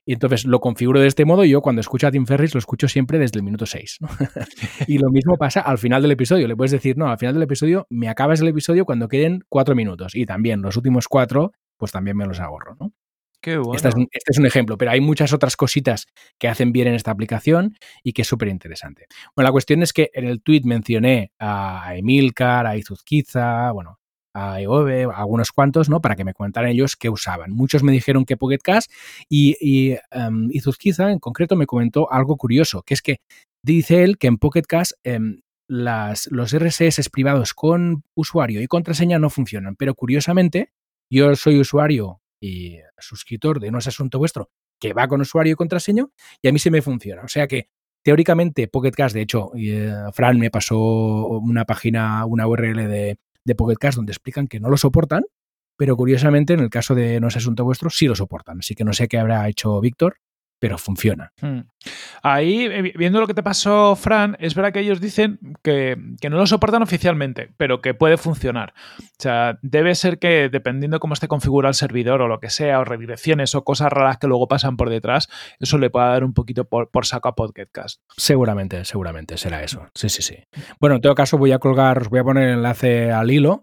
[0.07, 2.59] Y entonces lo configuro de este modo y yo cuando escucho a Tim Ferris lo
[2.59, 3.99] escucho siempre desde el minuto 6.
[4.87, 6.47] y lo mismo pasa al final del episodio.
[6.47, 9.75] Le puedes decir, no, al final del episodio me acabas el episodio cuando queden cuatro
[9.75, 10.15] minutos.
[10.15, 12.93] Y también los últimos cuatro, pues también me los ahorro, ¿no?
[13.41, 13.75] Qué bueno.
[13.75, 16.05] Este es, un, este es, un, ejemplo, pero hay muchas otras cositas
[16.39, 19.07] que hacen bien en esta aplicación y que es súper interesante.
[19.35, 23.99] Bueno, la cuestión es que en el tweet mencioné a Emilcar, a Izuzquiza, bueno,
[24.37, 26.01] a EOB, algunos cuantos, ¿no?
[26.01, 27.51] Para que me comentaran ellos qué usaban.
[27.51, 28.91] Muchos me dijeron que Pocket Cast
[29.29, 33.17] y, y um, en concreto me comentó algo curioso, que es que
[33.63, 39.19] dice él que en Pocket Cast em, las, los RSS privados con usuario y contraseña
[39.19, 40.71] no funcionan, pero curiosamente
[41.11, 45.55] yo soy usuario y suscriptor de No es Asunto Vuestro que va con usuario y
[45.55, 46.05] contraseña
[46.41, 47.23] y a mí se me funciona.
[47.23, 47.69] O sea que
[48.03, 53.17] teóricamente Pocket Cast, de hecho, eh, Fran me pasó una página, una URL de,
[53.47, 55.23] de Pocket Cast donde explican que no lo soportan,
[55.77, 58.59] pero curiosamente en el caso de No es asunto vuestro sí lo soportan.
[58.59, 60.17] Así que no sé qué habrá hecho Víctor,
[60.59, 61.31] pero funciona.
[61.41, 61.61] Hmm.
[62.23, 65.97] Ahí, eh, viendo lo que te pasó, Fran, es verdad que ellos dicen que,
[66.29, 68.73] no lo soportan oficialmente, pero que puede funcionar.
[68.99, 72.49] O sea, debe ser que dependiendo de cómo esté configurado el servidor o lo que
[72.49, 76.23] sea, o redirecciones o cosas raras que luego pasan por detrás, eso le pueda dar
[76.23, 78.01] un poquito por, saco a Podcast.
[78.17, 79.87] Seguramente, seguramente será eso.
[79.93, 80.37] Sí, sí, sí.
[80.79, 83.61] Bueno, en todo caso voy a colgar, os voy a poner el enlace al hilo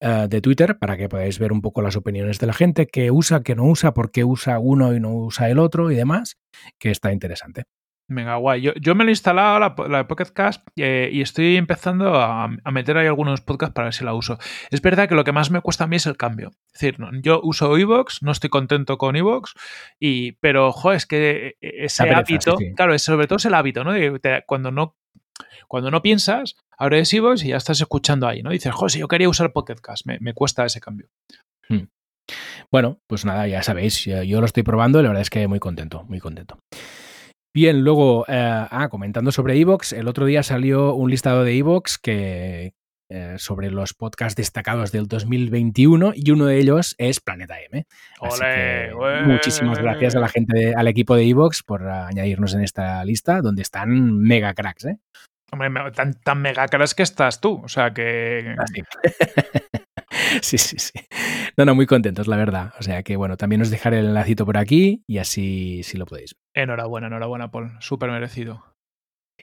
[0.00, 3.10] eh, de Twitter para que podáis ver un poco las opiniones de la gente, qué
[3.10, 6.29] usa, qué no usa, por qué usa uno y no usa el otro y demás
[6.78, 7.64] que está interesante.
[8.12, 8.60] Venga, guay.
[8.60, 12.98] Yo, me lo he instalado, la, la Pocket Cast, eh, y estoy empezando a, meter
[12.98, 14.36] ahí algunos podcasts para ver si la uso.
[14.72, 16.50] Es verdad que lo que más me cuesta a mí es el cambio.
[16.74, 19.54] Es decir, yo uso Evox, no estoy contento con Evox,
[20.00, 23.92] y, pero, jo, es que ese hábito, claro, sobre todo es el hábito, ¿no?
[24.44, 24.96] cuando no
[25.68, 28.50] cuando no piensas, abres Evox y ya estás escuchando ahí, ¿no?
[28.50, 31.08] dices, jo, si yo quería usar Pocket Cast, me, cuesta ese cambio.
[31.68, 31.84] Hmm.
[32.70, 35.58] Bueno, pues nada, ya sabéis, yo lo estoy probando y la verdad es que muy
[35.58, 36.58] contento, muy contento.
[37.52, 41.98] Bien, luego, eh, ah, comentando sobre Evox, el otro día salió un listado de Evox
[41.98, 42.74] que,
[43.12, 47.84] eh, sobre los podcasts destacados del 2021 y uno de ellos es Planeta M.
[48.20, 48.92] Así que
[49.24, 53.62] muchísimas gracias a la gente, al equipo de Evox por añadirnos en esta lista donde
[53.62, 54.84] están mega cracks.
[54.84, 54.98] ¿eh?
[55.50, 58.54] Hombre, tan, tan mega cracks que estás tú, o sea que...
[60.42, 60.92] sí, sí, sí.
[61.56, 62.72] No, no, muy contentos, la verdad.
[62.78, 66.06] O sea que, bueno, también os dejaré el enlacito por aquí y así si lo
[66.06, 66.36] podéis.
[66.54, 67.72] Enhorabuena, enhorabuena, Paul.
[67.80, 68.64] Súper merecido.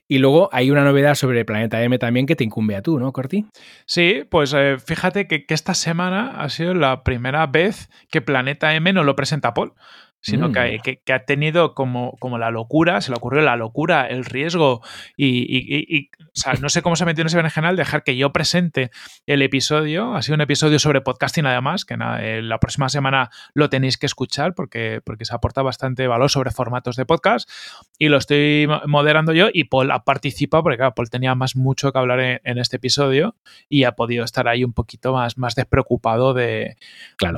[0.09, 3.11] Y luego hay una novedad sobre Planeta M también que te incumbe a tú, ¿no,
[3.11, 3.45] Corti?
[3.85, 8.73] Sí, pues eh, fíjate que, que, esta semana ha sido la primera vez que Planeta
[8.73, 9.73] M no lo presenta Paul
[10.21, 10.53] sino mm.
[10.53, 14.81] que, que, ha tenido como, como la locura, se le ocurrió la locura, el riesgo
[15.15, 18.31] y, o sea, no sé cómo se ha metido en ese general dejar que yo
[18.31, 18.91] presente
[19.25, 20.15] el episodio.
[20.15, 24.05] Ha sido un episodio sobre podcasting además, que eh, la próxima semana lo tenéis que
[24.05, 27.49] escuchar porque, porque se aporta bastante valor sobre formatos de podcast
[27.97, 31.91] y lo estoy moderando yo y Paul ha participado porque claro, Paul tenía más mucho
[31.91, 33.35] que hablar en, este episodio
[33.69, 36.75] y ha podido estar ahí un poquito más, más despreocupado de,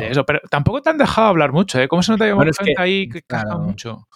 [0.09, 0.25] eso.
[0.25, 1.87] Pero tampoco te han dejado hablar mucho, ¿eh?
[1.87, 2.25] ¿Cómo se nota
[2.77, 3.23] ahí que
[3.59, 4.07] mucho.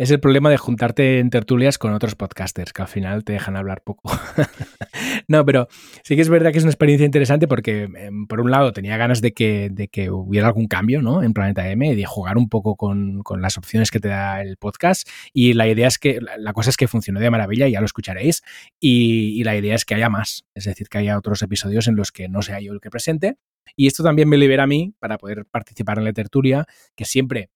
[0.00, 3.54] Es el problema de juntarte en tertulias con otros podcasters, que al final te dejan
[3.54, 4.10] hablar poco.
[5.28, 5.68] no, pero
[6.04, 8.96] sí que es verdad que es una experiencia interesante porque, em, por un lado, tenía
[8.96, 11.22] ganas de que, de que hubiera algún cambio ¿no?
[11.22, 14.56] en Planeta M, de jugar un poco con, con, las opciones que te da el
[14.56, 15.06] podcast.
[15.34, 18.40] Y la idea es que, la cosa es que funcionó de maravilla, ya lo escucharéis.
[18.80, 21.96] Y, y la idea es que haya más, es decir, que haya otros episodios en
[21.96, 23.36] los que no sea yo el que presente.
[23.76, 26.64] Y esto también me libera a mí para poder participar en la tertulia,
[26.96, 27.50] que siempre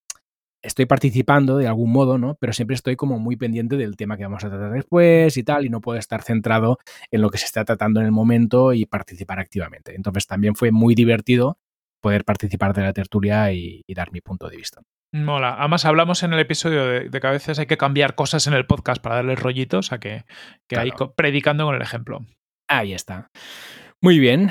[0.64, 2.37] estoy participando de algún modo, ¿no?
[2.40, 5.66] Pero siempre estoy como muy pendiente del tema que vamos a tratar después y tal,
[5.66, 6.79] y no puedo estar centrado
[7.11, 9.94] en lo que se está tratando en el momento y participar activamente.
[9.94, 11.59] Entonces también fue muy divertido
[12.00, 14.83] poder participar de la tertulia y, dar mi punto de vista.
[15.12, 15.55] Mola.
[15.59, 18.66] Además, hablamos en el episodio de, que a veces hay que cambiar cosas en el
[18.66, 20.24] podcast para darle rollitos, a que,
[20.68, 22.27] que hay predicando con el ejemplo.
[22.68, 23.31] Ahí está.
[24.03, 24.50] Muy bien.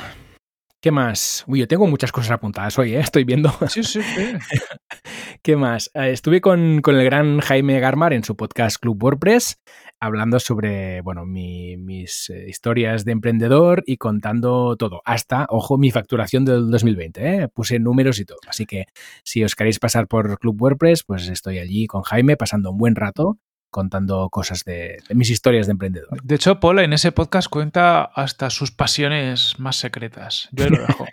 [0.84, 1.46] ¿Qué más?
[1.48, 3.00] Uy, yo tengo muchas cosas apuntadas hoy, ¿eh?
[3.00, 3.50] estoy viendo.
[3.69, 4.34] Sí, sí, sí.
[5.41, 5.89] ¿Qué más?
[5.93, 9.62] Eh, estuve con, el gran Jaime Garmar en su podcast Club WordPress,
[10.02, 16.43] hablando sobre, bueno, mis eh, historias de emprendedor y contando todo, hasta, ojo, mi facturación
[16.43, 17.48] del 2020, ¿eh?
[17.48, 18.39] Puse números y todo.
[18.50, 18.88] Así que
[19.24, 22.98] si os queréis pasar por Club WordPress, pues estoy allí con Jaime pasando un buen
[22.98, 23.38] rato
[23.73, 26.23] contando cosas de, mis historias de emprendedor.
[26.23, 30.47] De hecho, Paul en ese podcast cuenta hasta sus pasiones más secretas.
[30.53, 31.05] Yo lo dejo.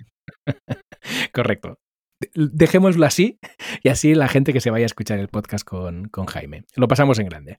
[1.34, 1.80] Correcto.
[2.34, 3.40] Dejémoslo así
[3.82, 6.64] y así la gente que se vaya a escuchar el podcast con, con Jaime.
[6.76, 7.58] Lo pasamos en grande.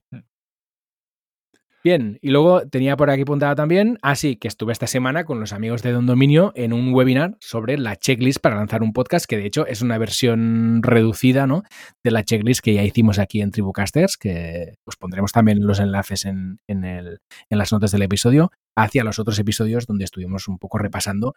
[1.84, 5.40] Bien, y luego tenía por aquí apuntada también, así ah, que estuve esta semana con
[5.40, 9.26] los amigos de Don Dominio en un webinar sobre la checklist para lanzar un podcast,
[9.26, 11.64] que de hecho es una versión reducida ¿no?
[12.04, 16.24] de la checklist que ya hicimos aquí en Tribucasters, que os pondremos también los enlaces
[16.24, 17.18] en, el,
[17.50, 21.34] en las notas del episodio, hacia los otros episodios donde estuvimos un poco repasando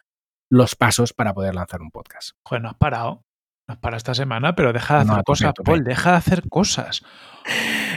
[0.48, 2.36] los pasos para poder lanzar un podcast.
[2.60, 3.24] No has parado.
[3.66, 7.02] Parado esta semana, pero deja de hacer cosas, Paul, deja de hacer cosas.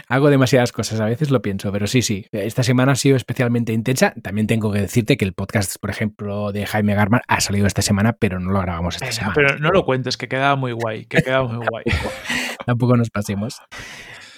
[0.08, 2.26] Hago demasiadas cosas, a veces lo pienso, pero sí, sí.
[2.32, 4.16] Esta semana ha sido especialmente intensa.
[4.24, 7.84] También tengo que decirte que el podcast, por ejemplo, de Jaime Garman ha salido esta
[7.84, 9.34] semana, pero no lo grabamos esta semana.
[9.36, 11.84] Pero no lo cuentes, que quedaba muy guay, que quedaba muy guay.
[12.66, 13.62] Tampoco nos pasemos.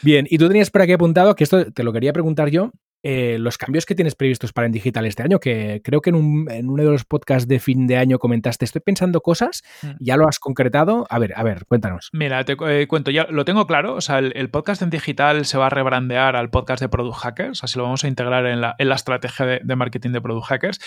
[0.02, 2.72] Bien, y tú tenías por aquí apuntado, que esto te lo quería preguntar yo,
[3.04, 6.16] eh, los cambios que tienes previstos para en digital este año, que creo que en,
[6.16, 9.92] uno de los podcasts de fin de año comentaste, estoy pensando cosas, mm.
[10.00, 11.08] ya lo has concretado.
[11.10, 12.10] A ver, a ver, cuéntanos.
[12.14, 15.58] Mira, te eh, cuento, ya lo tengo claro, o sea, el, podcast en digital se
[15.58, 18.76] va a rebrandear al podcast de Product Hackers, así lo vamos a integrar en la,
[18.78, 20.80] estrategia de, de marketing de Product Hackers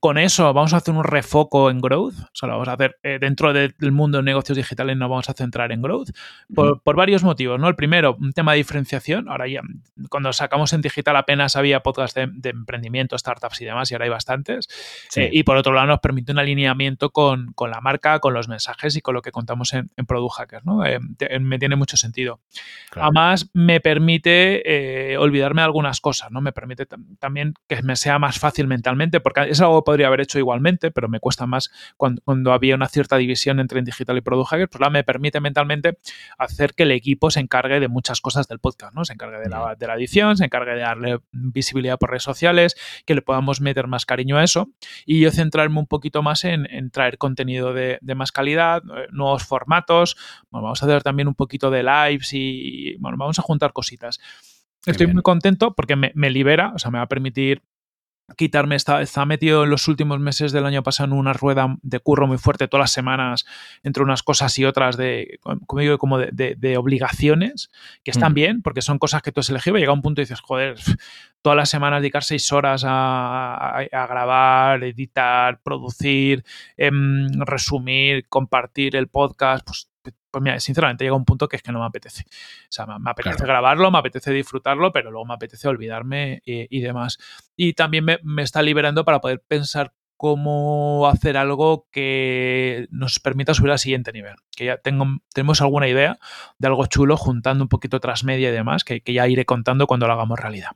[0.00, 2.98] con eso vamos a hacer un refoco en growth, o sea, lo vamos a hacer
[3.02, 6.10] eh, dentro del mundo de negocios digitales, nos vamos a centrar en growth,
[6.54, 7.68] por, varios motivos, ¿no?
[7.68, 9.60] El primero, un tema de diferenciación, ahora ya,
[10.08, 14.10] cuando sacamos en digital apenas había podcast de, emprendimiento, startups y demás, y ahora hay
[14.10, 14.68] bastantes,
[15.16, 18.96] eh, y por otro lado nos permite un alineamiento con, la marca, con los mensajes
[18.96, 20.86] y con lo que contamos en, Product Hackers, ¿no?
[20.86, 20.98] Eh,
[21.40, 22.40] me tiene mucho sentido.
[22.92, 26.40] Además, me permite olvidarme de algunas cosas, ¿no?
[26.40, 26.86] Me permite
[27.18, 31.08] también que me sea más fácil mentalmente, porque es algo podría haber hecho igualmente, pero
[31.08, 34.90] me cuesta más cuando, había una cierta división entre digital y product hacker, pues la
[34.90, 35.98] me permite mentalmente
[36.38, 39.04] hacer que el equipo se encargue de muchas cosas del podcast, ¿no?
[39.04, 42.76] Se encargue de la, de la edición, se encargue de darle visibilidad por redes sociales,
[43.04, 44.68] que le podamos meter más cariño a eso
[45.06, 50.16] y yo centrarme un poquito más en, traer contenido de, más calidad, eh, nuevos formatos,
[50.50, 54.18] vamos a hacer también un poquito de lives y bueno, vamos a juntar cositas.
[54.86, 57.62] Estoy muy contento porque me, me, libera, o sea, me va a permitir
[58.36, 62.00] quitarme, está, está metido en los últimos meses del año pasado en una rueda de
[62.00, 63.46] curro muy fuerte todas las semanas
[63.82, 67.70] entre unas cosas y otras de, como digo, como de, obligaciones,
[68.04, 68.34] que están mm.
[68.34, 70.76] bien, porque son cosas que tú has elegido y llega un punto y dices, joder,
[71.42, 76.44] todas las semanas dedicar seis horas a, grabar, editar, producir,
[76.76, 79.88] em, resumir, compartir el podcast, pues
[80.30, 82.24] pues mira, sinceramente llega un punto que es que no me apetece.
[82.28, 87.18] O sea, me, apetece grabarlo, me apetece disfrutarlo, pero luego me apetece olvidarme y, demás.
[87.56, 93.70] Y también me, está liberando para poder pensar cómo hacer algo que nos permita subir
[93.70, 94.36] al siguiente nivel.
[94.56, 96.18] Que ya tengo, tenemos alguna idea
[96.58, 100.06] de algo chulo juntando un poquito transmedia y demás, que, que ya iré contando cuando
[100.06, 100.72] lo hagamos realidad.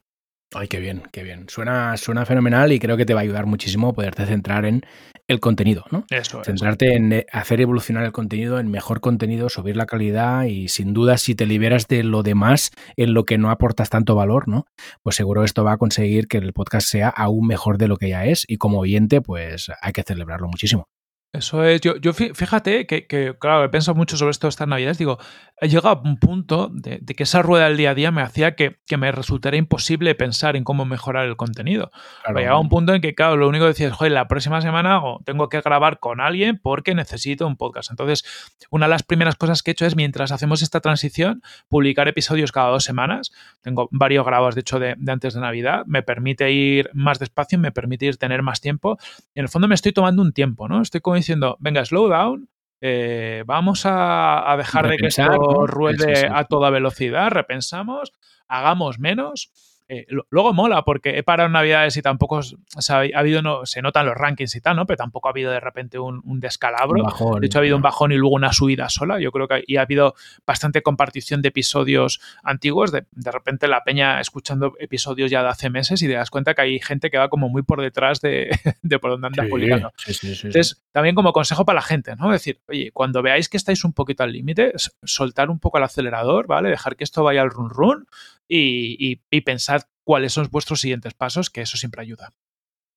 [0.55, 1.47] Ay, qué bien, qué bien.
[1.49, 4.83] Suena, suena fenomenal y creo que te va a ayudar muchísimo poderte centrar en
[5.29, 6.05] el contenido, ¿no?
[6.11, 6.43] Eso.
[6.45, 10.93] Centrarte en eh, hacer evolucionar el contenido, en mejor contenido, subir la calidad y sin
[10.93, 14.67] duda si te liberas de lo demás en lo que no aportas tanto valor, ¿no?
[15.03, 18.11] Pues seguro esto va a conseguir que el podcast sea aún mejor de lo que
[18.11, 20.89] ya es y como oyente pues hay que celebrarlo muchísimo.
[21.33, 24.99] Eso es, yo, yo fíjate que, que, claro, he pensado mucho sobre esto estas navidades,
[24.99, 25.19] digo,
[25.63, 28.57] he llegado a un punto de, que esa rueda del día a día me hacía
[28.57, 31.91] que, me resultara imposible pensar en cómo mejorar el contenido.
[32.23, 32.39] Claro.
[32.39, 35.01] Llegaba un punto en que, claro, lo único que decía es, joder, la próxima semana
[35.25, 37.91] tengo que grabar con alguien porque necesito un podcast.
[37.91, 38.25] Entonces,
[38.69, 42.53] una de las primeras cosas que he hecho es, mientras hacemos esta transición, publicar episodios
[42.53, 43.33] cada dos semanas.
[43.63, 45.85] Tengo varios grabados, de hecho, de, de antes de Navidad.
[45.87, 48.99] Me permite ir más despacio, me permite ir tener más tiempo.
[49.35, 50.83] Y en el fondo me estoy tomando un tiempo, ¿no?
[50.83, 52.49] Estoy como diciendo, venga, slow down,
[52.81, 58.13] eh, vamos a, dejar de que esto ruede a toda velocidad, repensamos,
[58.49, 59.53] hagamos menos
[59.89, 64.07] eh, luego mola porque he parado en Navidades y tampoco ha habido, no, se notan
[64.07, 64.87] los rankings y tal, ¿no?
[64.87, 67.05] Pero tampoco ha habido de repente un, descalabro.
[67.41, 69.21] de hecho, ha habido un bajón y luego una subida sola.
[69.21, 70.15] Yo creo que y ha habido
[70.47, 72.93] bastante compartición de episodios antiguos.
[72.93, 76.63] De, repente la peña escuchando episodios ya de hace meses y te das cuenta que
[76.63, 78.51] hay gente que va como muy por detrás de,
[79.01, 79.93] por donde anda publicando.
[80.07, 82.31] Entonces, también como consejo para la gente, ¿no?
[82.31, 86.47] Decir, oye, cuando veáis que estáis un poquito al límite, soltar un poco el acelerador,
[86.47, 86.71] ¿vale?
[86.71, 88.07] Dejar que esto vaya al run run
[88.55, 92.31] y, y, pensad cuáles son vuestros siguientes pasos, que eso siempre ayuda.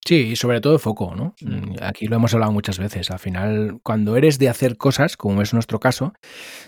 [0.07, 1.33] Sí, y sobre todo foco, ¿no?
[1.41, 1.71] Mm.
[1.71, 3.09] Mm, aquí lo hemos hablado muchas veces.
[3.09, 6.13] Al final, cuando eres de hacer cosas, como es nuestro caso,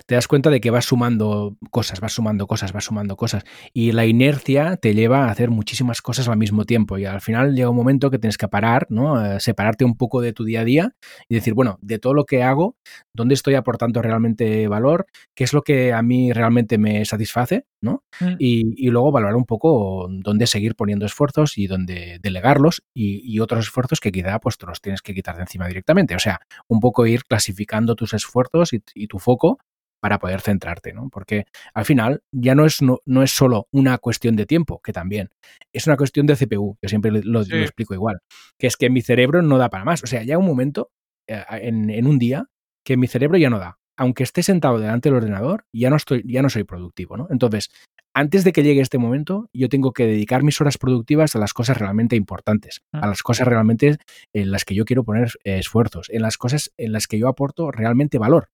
[0.07, 3.43] te das cuenta de que vas sumando cosas, vas sumando cosas, vas sumando cosas.
[3.73, 6.97] Y la inercia te lleva a hacer muchísimas cosas al mismo tiempo.
[6.97, 9.39] Y al final llega un momento que tienes que parar, ¿no?
[9.39, 10.95] Separarte un poco de tu día a día
[11.29, 12.75] y decir, bueno, de todo lo que hago,
[13.13, 15.05] ¿dónde estoy aportando realmente valor?
[15.35, 17.65] ¿Qué es lo que a mí realmente me satisface?
[17.81, 18.03] ¿No?
[18.19, 18.35] Mm.
[18.39, 23.99] Y, luego valorar un poco dónde seguir poniendo esfuerzos y dónde delegarlos y, otros esfuerzos
[23.99, 26.15] que quizá pues te los tienes que quitar de encima directamente.
[26.15, 29.59] O sea, un poco ir clasificando tus esfuerzos y, tu foco
[29.99, 31.09] para poder centrarte, ¿no?
[31.09, 35.29] Porque al final ya no es, no, es solo una cuestión de tiempo, que también
[35.73, 38.19] es una cuestión de CPU, yo siempre lo, explico igual,
[38.59, 40.03] que es que mi cerebro no da para más.
[40.03, 40.91] O sea, ya un momento
[41.27, 42.45] eh, en, en un día
[42.83, 46.23] que mi cerebro ya no da aunque esté sentado delante del ordenador, ya no, estoy,
[46.25, 47.27] ya no soy productivo, ¿no?
[47.29, 47.69] Entonces,
[48.13, 51.53] antes de que llegue este momento, yo tengo que dedicar mis horas productivas a las
[51.53, 53.07] cosas realmente importantes, a ah.
[53.07, 53.97] las cosas realmente
[54.33, 57.27] en las que yo quiero poner eh, esfuerzos, en las cosas en las que yo
[57.27, 58.49] aporto realmente valor.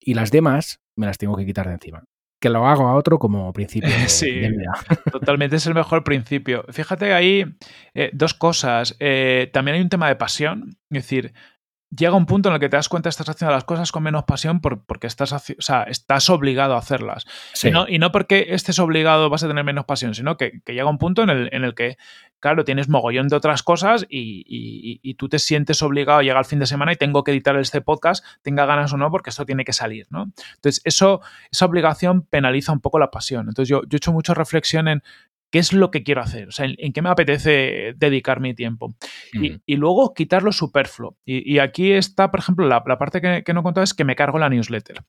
[0.00, 2.04] Y las demás me las tengo que quitar de encima.
[2.40, 3.88] Que lo hago a otro como principio.
[4.08, 4.42] sí,
[5.10, 6.64] totalmente es el mejor principio.
[6.68, 7.44] Fíjate ahí
[7.94, 8.94] eh, dos cosas.
[9.00, 10.76] Eh, también hay un tema de pasión.
[10.90, 11.32] Es decir,
[11.96, 14.02] llega un punto en el que te das cuenta que estás haciendo las cosas con
[14.02, 17.26] menos pasión porque estás, o sea, estás obligado a hacerlas.
[17.62, 20.88] Y, no, y, no, porque estés obligado vas a tener menos pasión, sino que, llega
[20.88, 21.96] un punto en el, en el, que,
[22.40, 24.44] claro, tienes mogollón de otras cosas y,
[25.02, 27.56] y, tú te sientes obligado a llegar al fin de semana y tengo que editar
[27.56, 30.30] este podcast, tenga ganas o no, porque esto tiene que salir, ¿no?
[30.56, 31.20] Entonces, eso,
[31.50, 33.48] esa obligación penaliza un poco la pasión.
[33.48, 35.02] Entonces, yo, yo he hecho mucha reflexión en
[35.50, 38.94] qué es lo que quiero hacer, o sea, en, qué me apetece dedicar mi tiempo.
[39.32, 41.16] y, luego quitar lo superfluo.
[41.24, 44.38] Y, aquí está, por ejemplo, la, parte que, que, no contaba es que me cargo
[44.38, 45.02] la newsletter.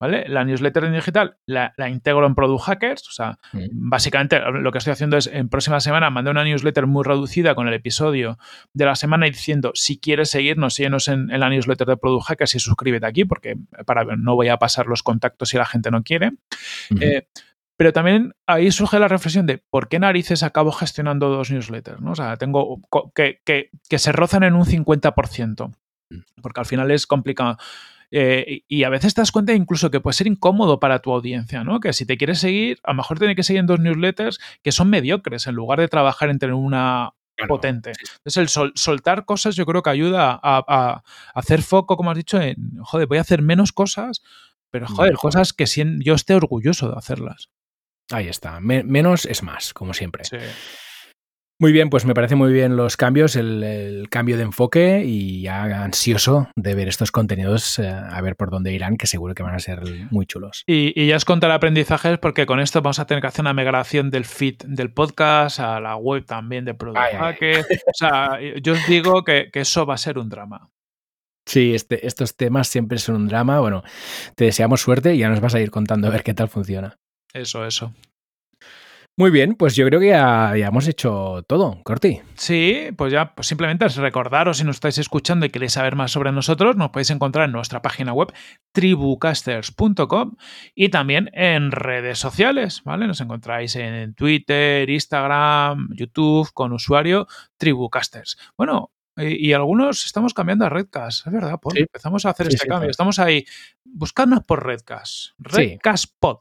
[0.00, 0.24] ¿Vale?
[0.28, 3.08] La newsletter en digital la, integro en Product Hackers.
[3.08, 3.38] O sea,
[3.70, 7.68] básicamente lo que estoy haciendo es en próxima semana mandé una newsletter muy reducida con
[7.68, 8.36] el episodio
[8.72, 12.26] de la semana y diciendo si quieres seguirnos, síguenos en, en la newsletter de Product
[12.26, 13.56] Hackers y suscríbete aquí, porque
[13.86, 16.32] para no voy a pasar los contactos si la gente no quiere.
[17.76, 22.12] Pero también ahí surge la reflexión de por qué narices acabo gestionando dos newsletters, ¿no?
[22.12, 22.80] O sea, tengo
[23.14, 25.74] que, que, se rozan en un 50%,
[26.10, 26.16] mm.
[26.42, 27.56] porque al final es complicado.
[28.14, 31.64] Eh, y a veces te das cuenta incluso que puede ser incómodo para tu audiencia,
[31.64, 31.80] ¿no?
[31.80, 34.70] Que si te quieres seguir, a lo mejor tiene que seguir en dos newsletters que
[34.70, 37.14] son mediocres en lugar de trabajar entre una
[37.48, 37.92] potente.
[38.24, 41.02] Entonces, el soltar cosas yo creo que ayuda a, a,
[41.34, 44.22] hacer foco, como has dicho, en, joder, voy a hacer menos cosas,
[44.70, 45.64] pero joder, cosas que
[46.00, 47.50] yo esté orgulloso de hacerlas.
[48.12, 48.60] Ahí está.
[48.60, 50.24] menos es más, como siempre.
[51.62, 55.62] Muy bien, pues me parece muy bien los cambios, el, cambio de enfoque y ya
[55.84, 59.54] ansioso de ver estos contenidos, eh, a ver por dónde irán, que seguro que van
[59.54, 60.64] a ser muy chulos.
[60.66, 64.10] Y, ya os contaré aprendizajes porque con esto vamos a tener que hacer una migración
[64.10, 69.22] del feed del podcast a la web también de Product O sea, yo os digo
[69.22, 70.68] que, eso va a ser un drama.
[71.46, 73.60] Sí, este, estos temas siempre son un drama.
[73.60, 73.84] Bueno,
[74.34, 76.98] te deseamos suerte y ya nos vas a ir contando a ver qué tal funciona.
[77.32, 77.94] Eso, eso.
[79.18, 82.22] Muy bien, pues yo creo que ya, hemos hecho todo, Corti.
[82.34, 86.32] Sí, pues ya pues simplemente recordaros si nos estáis escuchando y queréis saber más sobre
[86.32, 88.32] nosotros, nos podéis encontrar en nuestra página web
[88.72, 90.36] tribucasters.com
[90.74, 93.06] y también en redes sociales, ¿vale?
[93.06, 97.26] Nos encontráis en Twitter, Instagram, YouTube con usuario
[97.58, 98.38] Tribucasters.
[98.56, 102.88] Bueno, y, algunos estamos cambiando a Redcast, es verdad, empezamos a hacer este cambio.
[102.88, 103.44] Estamos ahí,
[103.84, 106.38] buscadnos por Redcast, Redcast Pod.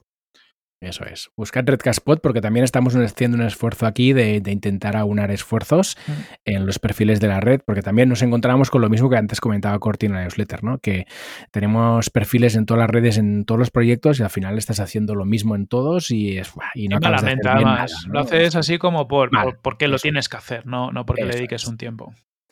[0.82, 1.30] Eso es.
[1.38, 5.96] Buscar Redcastpod porque también estamos haciendo un esfuerzo aquí de, intentar aunar esfuerzos
[6.44, 9.40] en los perfiles de la red, porque también nos encontramos con lo mismo que antes
[9.40, 10.80] comentaba Corti en la newsletter, ¿no?
[10.80, 11.06] Que
[11.52, 15.14] tenemos perfiles en todas las redes, en todos los proyectos y al final estás haciendo
[15.14, 18.08] lo mismo en todos y es y no más.
[18.08, 19.30] Lo haces así como por,
[19.62, 22.12] porque lo tienes que hacer, no, no porque le dediques un tiempo.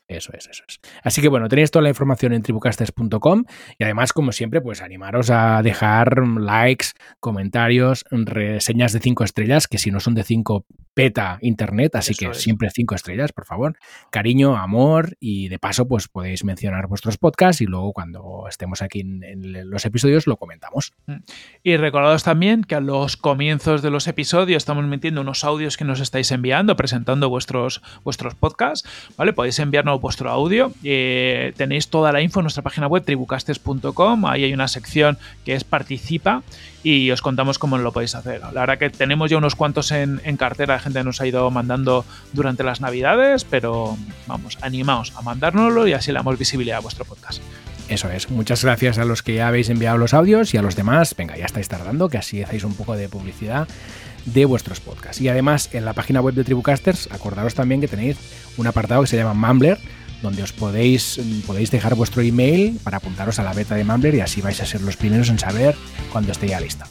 [0.09, 0.79] Eso es, eso es.
[1.03, 3.43] Así que bueno, tenéis toda la información en tribucasters.com
[3.77, 6.87] y además, como siempre, pues animaros a dejar likes,
[7.19, 10.65] comentarios, reseñas de cinco estrellas, que si no son de cinco,
[10.99, 13.77] peta internet, así que siempre cinco estrellas, por favor.
[14.11, 18.99] Cariño, amor y de paso, pues podéis mencionar vuestros podcasts y luego cuando estemos aquí
[18.99, 20.91] en, los episodios lo comentamos.
[21.05, 21.17] Mm.
[21.63, 25.85] Y recordados también que a los comienzos de los episodios estamos metiendo unos audios que
[25.85, 28.85] nos estáis enviando, presentando vuestros, vuestros podcasts,
[29.15, 29.31] ¿vale?
[29.31, 30.71] Podéis enviarnos vuestro audio.
[30.83, 34.25] Eh, tenéis toda la info en nuestra página web tribucastes.com.
[34.25, 36.43] Ahí hay una sección que es participa
[36.83, 38.41] y os contamos cómo lo podéis hacer.
[38.41, 42.05] La verdad que tenemos ya unos cuantos en, cartera, la gente nos ha ido mandando
[42.33, 43.97] durante las navidades, pero
[44.27, 47.41] vamos, animaos a mandárnoslo y así le damos visibilidad a vuestro podcast.
[47.89, 48.29] Eso es.
[48.29, 51.15] Muchas gracias a los que ya habéis enviado los audios y a los demás.
[51.17, 53.67] Venga, ya estáis tardando, que así hacéis un poco de publicidad
[54.33, 55.21] de vuestros podcasts.
[55.21, 58.17] Y además, en la página web de Tribucasters, acordaros también que tenéis
[58.57, 59.79] un apartado que se llama Mumbler,
[60.21, 64.21] donde os podéis, podéis dejar vuestro email para apuntaros a la beta de Mumbler y
[64.21, 65.75] así vais a ser los primeros en saber
[66.11, 66.85] cuando esté ya lista.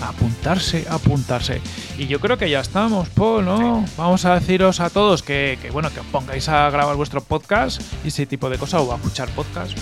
[0.00, 1.60] Apuntarse, apuntarse.
[1.96, 3.84] Y yo creo que ya estamos, Paul, ¿no?
[3.96, 8.26] Vamos a deciros a todos que, bueno, que pongáis a grabar vuestro podcast y ese
[8.26, 9.76] tipo de cosas, o a escuchar podcast,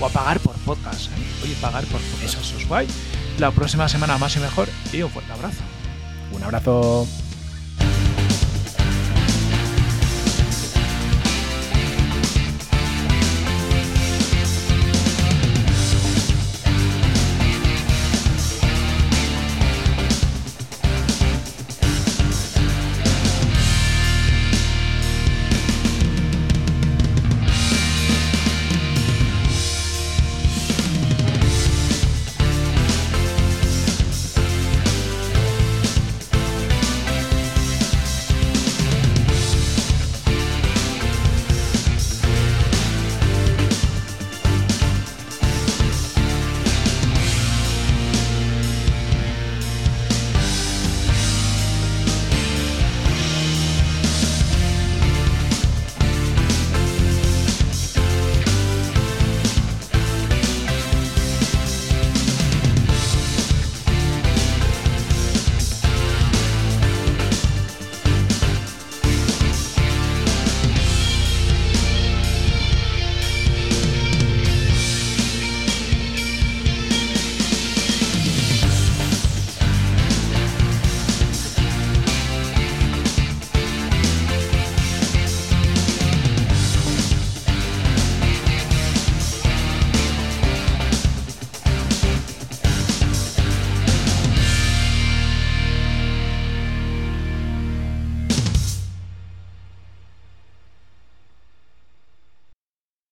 [0.00, 1.06] o, a pagar por podcast.
[1.06, 1.44] ¿eh?
[1.44, 2.86] Oye, pagar por podcast, eso es guay.
[3.38, 5.62] La próxima semana más y mejor y un fuerte abrazo.
[6.44, 7.06] Abrazo.